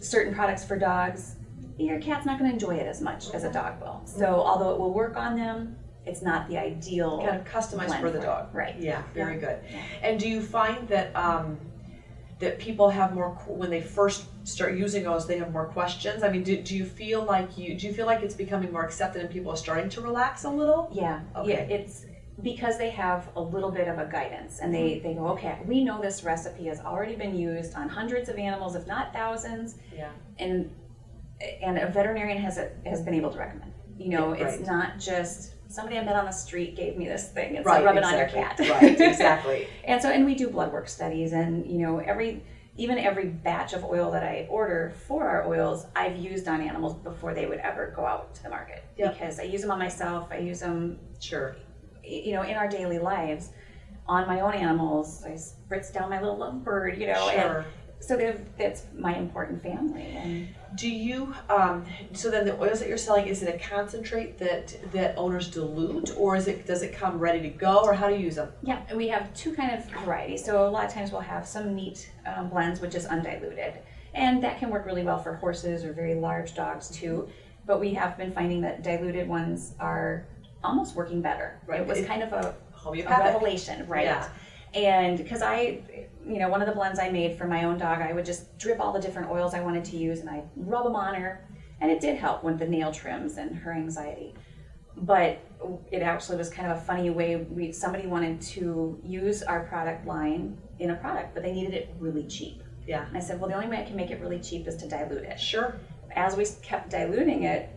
certain 0.01 0.35
products 0.35 0.65
for 0.65 0.79
dogs, 0.79 1.37
your 1.77 2.01
cat's 2.01 2.25
not 2.27 2.39
going 2.39 2.51
to 2.51 2.55
enjoy 2.55 2.75
it 2.77 2.87
as 2.87 3.01
much 3.01 3.31
as 3.35 3.45
a 3.45 3.53
dog 3.53 3.81
will. 3.81 4.01
So 4.05 4.27
although 4.27 4.71
it 4.73 4.81
will 4.81 4.95
work 4.95 5.17
on 5.17 5.37
them, 5.37 5.77
it's 6.09 6.23
not 6.23 6.49
the 6.49 6.59
ideal. 6.59 7.19
Kind 7.25 7.37
of 7.41 7.45
customized 7.45 8.01
for 8.01 8.11
the 8.11 8.21
dog. 8.21 8.55
Right. 8.55 8.77
Yeah. 8.79 9.03
Very 9.15 9.39
good. 9.39 9.59
Yeah. 9.71 9.83
And 10.03 10.19
do 10.19 10.29
you 10.29 10.41
find 10.41 10.89
that 10.89 11.15
um, 11.15 11.59
that 12.39 12.59
people 12.59 12.89
have 12.91 13.15
more 13.15 13.31
when 13.47 13.71
they 13.71 13.81
first 13.81 14.25
start 14.47 14.77
using 14.77 15.03
those, 15.05 15.27
they 15.27 15.39
have 15.39 15.53
more 15.53 15.67
questions? 15.67 16.23
I 16.23 16.29
mean, 16.31 16.43
do, 16.43 16.61
do 16.63 16.77
you 16.77 16.85
feel 16.85 17.25
like 17.25 17.59
you 17.59 17.77
do 17.79 17.87
you 17.87 17.93
feel 17.93 18.07
like 18.07 18.23
it's 18.23 18.35
becoming 18.35 18.73
more 18.73 18.85
accepted 18.85 19.23
and 19.23 19.31
people 19.31 19.51
are 19.53 19.57
starting 19.57 19.89
to 19.91 20.01
relax 20.01 20.45
a 20.45 20.51
little? 20.51 20.91
Yeah, 20.93 21.21
Okay. 21.37 21.51
yeah, 21.51 21.77
it's 21.77 22.07
because 22.43 22.79
they 22.79 22.91
have 22.91 23.29
a 23.35 23.41
little 23.41 23.73
bit 23.73 23.89
of 23.89 23.99
a 23.99 24.07
guidance 24.07 24.61
and 24.61 24.73
they, 24.73 25.01
they 25.01 25.13
go, 25.15 25.27
okay, 25.27 25.59
we 25.67 25.83
know 25.83 26.01
this 26.01 26.23
recipe 26.23 26.67
has 26.67 26.79
already 26.79 27.17
been 27.17 27.37
used 27.37 27.75
on 27.75 27.89
hundreds 27.89 28.29
of 28.29 28.37
animals, 28.39 28.77
if 28.77 28.87
not 28.87 29.13
thousands, 29.13 29.75
Yeah. 29.95 30.11
and 30.39 30.71
and 31.63 31.79
a 31.79 31.89
veterinarian 31.89 32.39
has 32.39 32.59
a, 32.59 32.71
has 32.87 33.01
been 33.03 33.15
able 33.15 33.31
to 33.33 33.39
recommend. 33.39 33.73
You 33.97 34.11
know, 34.11 34.35
Yeah, 34.35 34.47
it's 34.47 34.67
not 34.67 34.99
just 35.01 35.55
somebody 35.69 35.99
I 35.99 36.05
met 36.05 36.17
on 36.17 36.25
the 36.25 36.31
street 36.33 36.77
gave 36.77 36.97
me 36.97 37.07
this 37.07 37.29
thing 37.31 37.57
and 37.57 37.65
Right. 37.67 37.77
said 37.79 37.85
rub 37.85 37.97
it 37.97 37.99
exactly. 37.99 38.39
on 38.43 38.45
your 38.45 38.49
cat. 38.49 38.83
right. 38.83 39.01
Exactly. 39.11 39.69
and 39.85 40.01
so 40.03 40.09
and 40.11 40.25
we 40.25 40.35
do 40.35 40.49
blood 40.49 40.73
work 40.73 40.89
studies 40.89 41.33
and 41.33 41.67
you 41.67 41.79
know 41.79 41.99
every 41.99 42.43
even 42.77 42.97
every 42.97 43.27
batch 43.27 43.73
of 43.73 43.85
oil 43.85 44.11
that 44.13 44.23
I 44.23 44.47
order 44.49 44.93
for 45.09 45.27
our 45.29 45.49
oils, 45.49 45.87
I've 45.97 46.17
used 46.17 46.47
on 46.47 46.61
animals 46.61 46.95
before 47.03 47.35
they 47.35 47.45
would 47.47 47.59
ever 47.59 47.93
go 47.97 48.07
out 48.07 48.35
to 48.37 48.43
the 48.45 48.51
market 48.51 48.85
Yep. 48.97 49.15
because 49.15 49.41
I 49.41 49.43
use 49.43 49.63
them 49.63 49.71
on 49.73 49.81
myself. 49.81 50.29
I 50.31 50.39
use 50.39 50.61
them 50.61 50.99
Sure. 51.19 51.57
you 52.05 52.33
know, 52.35 52.43
in 52.43 52.55
our 52.57 52.69
daily 52.69 52.99
lives, 53.01 53.51
on 54.07 54.27
my 54.29 54.41
own 54.41 54.55
animals, 54.55 55.25
I 55.27 55.31
spritz 55.33 55.93
down 55.93 56.09
my 56.09 56.21
little 56.21 56.39
lovebird, 56.39 56.99
you 56.99 57.09
know, 57.09 57.29
Sure. 57.31 57.59
and 57.59 57.67
so 58.01 58.17
that's 58.57 58.85
my 58.97 59.17
important 59.17 59.63
family. 59.63 60.03
And 60.03 60.49
Do 60.77 60.89
you 60.89 61.35
um, 61.51 61.85
so 62.13 62.31
then 62.31 62.47
the 62.47 62.59
oils 62.61 62.81
that 62.81 62.89
you're 62.89 62.99
selling 62.99 63.27
is 63.27 63.43
it 63.43 63.55
a 63.55 63.59
concentrate 63.59 64.39
that 64.39 64.77
that 64.93 65.17
owners 65.17 65.49
dilute 65.51 66.15
or 66.17 66.37
is 66.37 66.47
it 66.49 66.67
does 66.67 66.83
it 66.83 66.93
come 66.93 67.19
ready 67.19 67.41
to 67.43 67.49
go 67.49 67.81
or 67.85 67.95
how 67.95 68.09
do 68.09 68.15
you 68.15 68.21
use 68.21 68.37
them? 68.37 68.51
yeah, 68.63 68.83
we 68.95 69.09
have 69.09 69.33
two 69.35 69.55
kind 69.55 69.73
of 69.73 69.85
varieties. 70.05 70.45
So 70.45 70.69
a 70.69 70.71
lot 70.71 70.85
of 70.85 70.93
times 70.93 71.13
we'll 71.13 71.21
have 71.21 71.47
some 71.47 71.75
neat 71.75 72.11
um, 72.27 72.49
blends, 72.49 72.81
which 72.81 72.95
is 72.95 73.07
undiluted, 73.07 73.75
and 74.15 74.43
that 74.43 74.59
can 74.59 74.71
work 74.71 74.87
really 74.87 75.03
well 75.03 75.19
for 75.23 75.35
horses 75.37 75.85
or 75.85 75.93
very 75.93 76.15
large 76.15 76.55
dogs 76.55 76.89
too. 76.89 77.29
But 77.67 77.81
we 77.81 77.93
have 77.95 78.17
been 78.17 78.33
finding 78.33 78.61
that 78.63 78.83
diluted 78.83 79.29
ones 79.29 79.75
are 79.79 80.27
almost 80.65 80.95
working 80.95 81.21
better. 81.21 81.61
Right. 81.67 81.81
It 81.81 81.87
was 81.87 82.05
kind 82.07 82.23
of 82.23 82.33
a 82.33 82.55
a 82.87 82.93
revelation, 82.93 83.87
right? 83.89 84.05
Yeah. 84.05 84.29
And 84.75 85.17
because 85.17 85.43
I, 85.43 85.81
you 86.27 86.39
know, 86.39 86.49
one 86.49 86.61
of 86.61 86.69
the 86.69 86.75
blends 86.75 86.99
I 86.99 87.09
made 87.11 87.37
for 87.39 87.47
my 87.47 87.65
own 87.65 87.79
dog, 87.79 88.01
I 88.03 88.13
would 88.13 88.25
just 88.25 88.57
drip 88.59 88.81
all 88.81 88.93
the 88.93 89.01
different 89.01 89.31
oils 89.31 89.55
I 89.55 89.61
wanted 89.61 89.85
to 89.87 89.97
use 89.97 90.21
and 90.21 90.29
I 90.29 90.43
rub 90.57 90.85
them 90.85 90.95
on 90.97 91.15
her, 91.15 91.47
and 91.81 91.91
it 91.91 92.01
did 92.01 92.17
help 92.19 92.45
with 92.45 92.59
the 92.59 92.67
nail 92.67 92.93
trims 92.93 93.39
and 93.39 93.55
her 93.57 93.73
anxiety. 93.73 94.35
But 94.97 95.39
it 95.91 96.03
actually 96.03 96.39
was 96.39 96.51
kind 96.51 96.71
of 96.71 96.77
a 96.79 96.81
funny 96.81 97.11
way 97.11 97.37
we 97.37 97.73
somebody 97.73 98.07
wanted 98.07 98.41
to 98.43 98.99
use 99.05 99.43
our 99.43 99.61
product 99.65 100.07
line 100.07 100.59
in 100.81 100.91
a 100.91 100.97
product, 100.97 101.35
but 101.35 101.43
they 101.43 101.53
needed 101.53 101.73
it 101.75 101.95
really 101.99 102.25
cheap. 102.27 102.63
Yeah. 102.87 103.07
And 103.07 103.17
I 103.17 103.21
said, 103.21 103.39
well, 103.41 103.49
the 103.49 103.55
only 103.55 103.69
way 103.69 103.79
I 103.79 103.85
can 103.85 103.97
make 103.97 104.11
it 104.11 104.21
really 104.21 104.39
cheap 104.41 104.67
is 104.67 104.77
to 104.77 104.89
dilute 104.89 105.25
it. 105.25 105.39
Sure. 105.39 105.77
As 106.17 106.37
we 106.37 106.47
kept 106.63 106.91
diluting 106.91 107.45
it, 107.45 107.69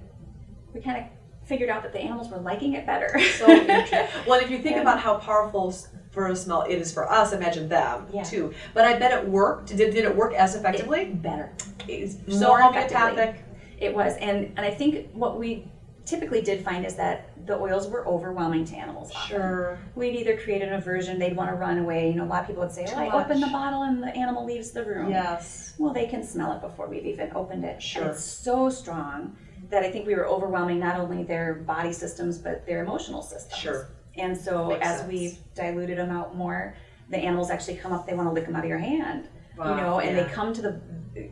we 0.73 0.81
kind 0.81 0.97
of 0.97 1.47
figured 1.47 1.69
out 1.69 1.83
that 1.83 1.91
the 1.91 1.99
animals 1.99 2.29
were 2.29 2.37
liking 2.37 2.73
it 2.73 2.85
better. 2.85 3.19
So 3.37 3.49
interesting. 3.49 3.99
Well, 4.27 4.39
if 4.39 4.49
you 4.49 4.59
think 4.59 4.77
Yeah. 4.77 4.81
about 4.83 4.99
how 4.99 5.15
powerful 5.17 5.75
for 6.11 6.27
a 6.27 6.35
smell 6.35 6.63
it 6.63 6.75
is 6.75 6.93
for 6.93 7.09
us, 7.11 7.33
imagine 7.33 7.67
them 7.69 8.05
Yeah. 8.13 8.23
too. 8.23 8.53
But 8.73 8.85
I 8.85 8.99
bet 8.99 9.11
it 9.11 9.27
worked. 9.27 9.67
Did, 9.75 9.93
did 9.93 10.03
it 10.05 10.15
work 10.15 10.33
as 10.33 10.55
effectively? 10.55 11.05
better. 11.05 11.51
It's 11.87 12.15
more 12.27 12.59
so 12.59 12.69
effectively. 12.69 12.97
homeopathic. 12.97 13.43
It 13.79 13.95
was, 13.95 14.15
and 14.17 14.53
and 14.57 14.59
I 14.65 14.71
think 14.71 15.09
what 15.13 15.39
we 15.39 15.67
typically 16.05 16.41
did 16.41 16.63
find 16.63 16.85
is 16.85 16.95
that 16.95 17.29
the 17.47 17.55
oils 17.57 17.87
were 17.87 18.05
overwhelming 18.07 18.65
to 18.65 18.75
animals. 18.75 19.11
often. 19.15 19.29
Sure. 19.37 19.79
We'd 19.95 20.15
either 20.15 20.37
create 20.37 20.61
an 20.61 20.73
aversion, 20.73 21.17
they'd 21.17 21.35
want 21.35 21.49
to 21.49 21.55
run 21.55 21.79
away. 21.79 22.09
You 22.09 22.15
know, 22.17 22.25
a 22.25 22.25
lot 22.25 22.41
of 22.41 22.47
people 22.47 22.61
would 22.63 22.71
say, 22.71 22.85
Too 22.85 22.93
"Oh, 22.95 22.99
I 22.99 23.23
opened 23.23 23.41
the 23.41 23.47
bottle 23.47 23.83
and 23.83 24.03
the 24.03 24.15
animal 24.15 24.45
leaves 24.45 24.71
the 24.71 24.83
room." 24.83 25.09
Yes. 25.09 25.73
Well, 25.79 25.93
they 25.93 26.05
can 26.07 26.23
smell 26.23 26.51
it 26.53 26.61
before 26.61 26.87
we've 26.87 27.05
even 27.05 27.31
opened 27.35 27.63
it. 27.65 27.81
Sure. 27.81 28.03
And 28.03 28.11
it's 28.11 28.23
so 28.23 28.69
strong 28.69 29.35
that 29.69 29.83
I 29.83 29.91
think 29.91 30.05
we 30.05 30.13
were 30.15 30.27
overwhelming 30.27 30.79
not 30.79 30.99
only 30.99 31.23
their 31.23 31.53
body 31.55 31.93
systems 31.93 32.37
but 32.37 32.65
their 32.67 32.83
emotional 32.83 33.21
systems. 33.21 33.59
Sure. 33.59 33.87
And 34.17 34.37
so 34.37 34.69
Makes 34.69 34.85
as 34.85 34.97
sense. 34.99 35.11
we've 35.11 35.37
diluted 35.55 35.97
them 35.97 36.09
out 36.11 36.35
more, 36.35 36.75
the 37.09 37.17
animals 37.17 37.49
actually 37.49 37.75
come 37.77 37.93
up. 37.93 38.05
They 38.07 38.13
want 38.13 38.27
to 38.29 38.33
lick 38.33 38.45
them 38.45 38.55
out 38.55 38.63
of 38.63 38.69
your 38.69 38.77
hand. 38.77 39.27
Wow, 39.57 39.75
you 39.75 39.81
know, 39.81 39.99
and 39.99 40.15
yeah. 40.17 40.23
they 40.23 40.29
come 40.31 40.53
to 40.53 40.61
the. 40.61 40.81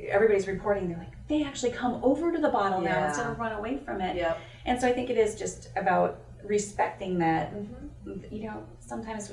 Everybody's 0.10 0.48
reporting. 0.48 0.90
They're 0.90 0.98
like, 0.98 1.14
they 1.28 1.44
actually 1.44 1.72
come 1.72 2.00
over 2.04 2.32
to 2.32 2.38
the 2.40 2.50
bottle 2.50 2.82
now 2.82 3.08
instead 3.08 3.28
of 3.28 3.40
run 3.40 3.54
away 3.54 3.78
from 3.78 4.02
it. 4.02 4.16
Yep. 4.18 4.40
And 4.66 4.80
so 4.80 4.88
I 4.88 4.92
think 4.94 5.10
it 5.10 5.18
is 5.18 5.36
just 5.36 5.70
about 5.78 6.20
respecting 6.44 7.18
that. 7.20 7.54
Mhm. 7.54 8.32
You 8.32 8.44
know, 8.46 8.64
sometimes. 8.80 9.32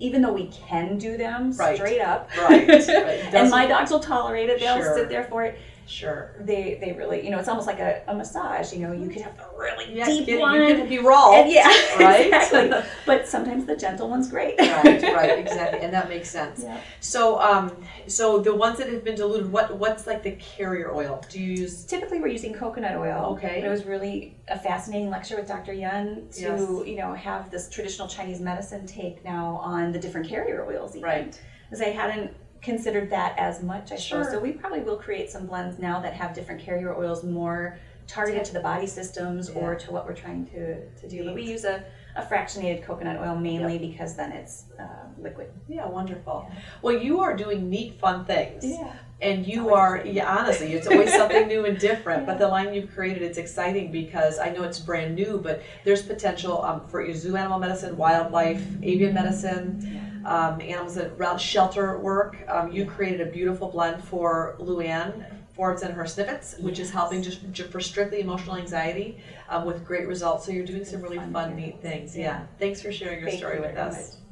Even 0.00 0.22
though 0.22 0.32
we 0.32 0.48
can 0.48 0.98
do 0.98 1.16
them 1.16 1.52
Right. 1.56 1.76
straight 1.76 2.00
up, 2.00 2.28
Right, 2.36 2.66
right. 2.68 2.88
And 3.34 3.48
my 3.48 3.64
dogs 3.66 3.92
will 3.92 4.00
tolerate 4.00 4.50
it. 4.50 4.58
They'll 4.58 4.78
Sure. 4.78 4.96
sit 4.96 5.08
there 5.08 5.22
for 5.22 5.44
it. 5.44 5.56
Sure. 5.86 6.34
They 6.40 6.78
they 6.80 6.92
really, 6.92 7.24
you 7.24 7.30
know, 7.30 7.38
it's 7.38 7.48
almost 7.48 7.66
like 7.66 7.78
a, 7.78 8.02
a 8.08 8.14
massage. 8.14 8.72
You 8.72 8.80
know, 8.80 8.92
you 8.92 9.08
could 9.08 9.22
have 9.22 9.36
the 9.36 9.44
really 9.58 9.94
Yeah, 9.94 10.06
deep 10.06 10.26
get, 10.26 10.40
one. 10.40 10.60
you 10.60 10.74
can 10.76 10.88
be 10.88 10.98
raw. 10.98 11.32
and 11.40 11.50
yeah, 11.52 11.66
right? 11.98 12.26
exactly. 12.32 12.70
But 13.06 13.28
sometimes 13.28 13.66
the 13.66 13.76
gentle 13.76 14.08
one's 14.08 14.28
great. 14.30 14.58
right, 14.58 15.02
right, 15.02 15.38
exactly, 15.38 15.80
and 15.80 15.92
that 15.92 16.08
makes 16.08 16.30
sense. 16.30 16.62
Yeah. 16.62 16.80
So, 17.00 17.38
um, 17.40 17.76
so 18.06 18.38
the 18.40 18.54
ones 18.54 18.78
that 18.78 18.88
have 18.88 19.04
been 19.04 19.14
diluted, 19.14 19.50
what 19.52 19.76
what's 19.76 20.06
like 20.06 20.22
the 20.22 20.32
carrier 20.32 20.92
oil? 20.94 21.22
Do 21.28 21.40
you 21.40 21.52
use? 21.62 21.84
Typically, 21.84 22.20
we're 22.20 22.28
using 22.28 22.52
coconut 22.54 22.96
oil. 22.96 23.34
Okay. 23.36 23.60
But 23.60 23.66
it 23.66 23.70
was 23.70 23.84
really 23.84 24.36
a 24.48 24.58
fascinating 24.58 25.10
lecture 25.10 25.36
with 25.36 25.48
Dr. 25.48 25.72
Yun 25.72 26.28
to, 26.32 26.40
Yes. 26.40 26.60
you 26.86 26.96
know, 26.96 27.14
have 27.14 27.50
this 27.50 27.68
traditional 27.68 28.08
Chinese 28.08 28.40
medicine 28.40 28.86
take 28.86 29.24
now 29.24 29.56
on 29.62 29.92
the 29.92 29.98
different 29.98 30.28
carrier 30.28 30.64
oils. 30.66 30.92
Even. 30.96 31.02
Right. 31.02 31.40
Because 31.68 31.80
I 31.80 31.90
hadn't 31.90 32.30
considered 32.64 33.10
that 33.10 33.38
as 33.38 33.62
much, 33.62 33.92
I 33.92 33.96
Sure. 33.96 34.24
suppose. 34.24 34.32
So 34.34 34.40
we 34.40 34.52
probably 34.52 34.80
will 34.80 34.96
create 34.96 35.30
some 35.30 35.46
blends 35.46 35.78
now 35.78 36.00
that 36.00 36.14
have 36.14 36.34
different 36.34 36.60
carrier 36.60 36.96
oils 36.96 37.22
more 37.22 37.78
targeted 38.06 38.44
to 38.44 38.52
the 38.52 38.60
body 38.60 38.86
systems 38.86 39.48
or 39.50 39.74
to 39.74 39.90
what 39.90 40.06
we're 40.06 40.14
trying 40.14 40.46
to, 40.46 40.86
to 40.88 41.08
do. 41.08 41.24
But 41.24 41.34
we 41.34 41.42
use 41.42 41.64
a, 41.64 41.84
a 42.16 42.22
fractionated 42.22 42.84
coconut 42.84 43.18
oil 43.18 43.36
mainly 43.36 43.78
because 43.78 44.14
then 44.14 44.32
it's 44.32 44.64
uh, 44.78 44.84
liquid. 45.18 45.50
Yeah, 45.68 45.86
wonderful. 45.86 46.50
Well, 46.82 46.96
you 46.96 47.20
are 47.20 47.36
doing 47.36 47.70
neat, 47.70 47.98
fun 47.98 48.24
things. 48.24 48.64
Yeah. 48.64 48.92
And 49.22 49.46
you 49.46 49.72
are, 49.72 50.04
yeah, 50.04 50.28
honestly, 50.36 50.74
it's 50.74 50.86
always 50.86 51.14
something 51.14 51.48
new 51.48 51.64
and 51.64 51.78
different. 51.78 52.26
But 52.26 52.38
the 52.42 52.48
line 52.48 52.74
you've 52.74 52.92
created, 52.92 53.22
it's 53.22 53.38
exciting 53.38 53.90
because 53.90 54.38
I 54.38 54.50
know 54.50 54.64
it's 54.64 54.78
brand 54.78 55.14
new, 55.14 55.38
but 55.38 55.62
there's 55.84 56.02
potential 56.02 56.62
um, 56.62 56.86
for 56.88 57.02
your 57.02 57.14
zoo 57.14 57.36
animal 57.36 57.58
medicine, 57.58 57.96
wildlife, 57.96 58.62
avian 58.82 59.14
medicine, 59.14 60.13
um, 60.26 60.60
animals 60.60 60.94
that 60.96 61.40
shelter 61.40 61.98
work. 61.98 62.36
Um, 62.48 62.70
you 62.72 62.84
created 62.84 63.20
a 63.20 63.30
beautiful 63.30 63.68
blend 63.68 64.02
for 64.04 64.56
Luann 64.58 65.24
Forbes 65.54 65.82
and 65.82 65.94
her 65.94 66.06
snippets, 66.06 66.56
which 66.58 66.78
is 66.78 66.90
helping 66.90 67.22
just 67.22 67.40
ju- 67.52 67.64
for 67.64 67.80
strictly 67.80 68.20
emotional 68.20 68.56
anxiety 68.56 69.18
um, 69.48 69.64
with 69.64 69.84
great 69.84 70.06
results. 70.08 70.44
So 70.46 70.52
you're 70.52 70.66
doing 70.66 70.84
some 70.84 71.00
really 71.00 71.16
Fun 71.16 71.32
fun, 71.32 71.56
neat 71.56 71.80
things. 71.80 72.16
Yeah. 72.16 72.22
Yeah. 72.24 72.46
Thanks 72.58 72.80
for 72.80 72.90
sharing 72.90 73.20
your 73.20 73.28
Thank 73.28 73.38
story 73.38 73.56
you 73.56 73.62
with 73.62 73.76
us. 73.76 73.94
much. 74.16 74.23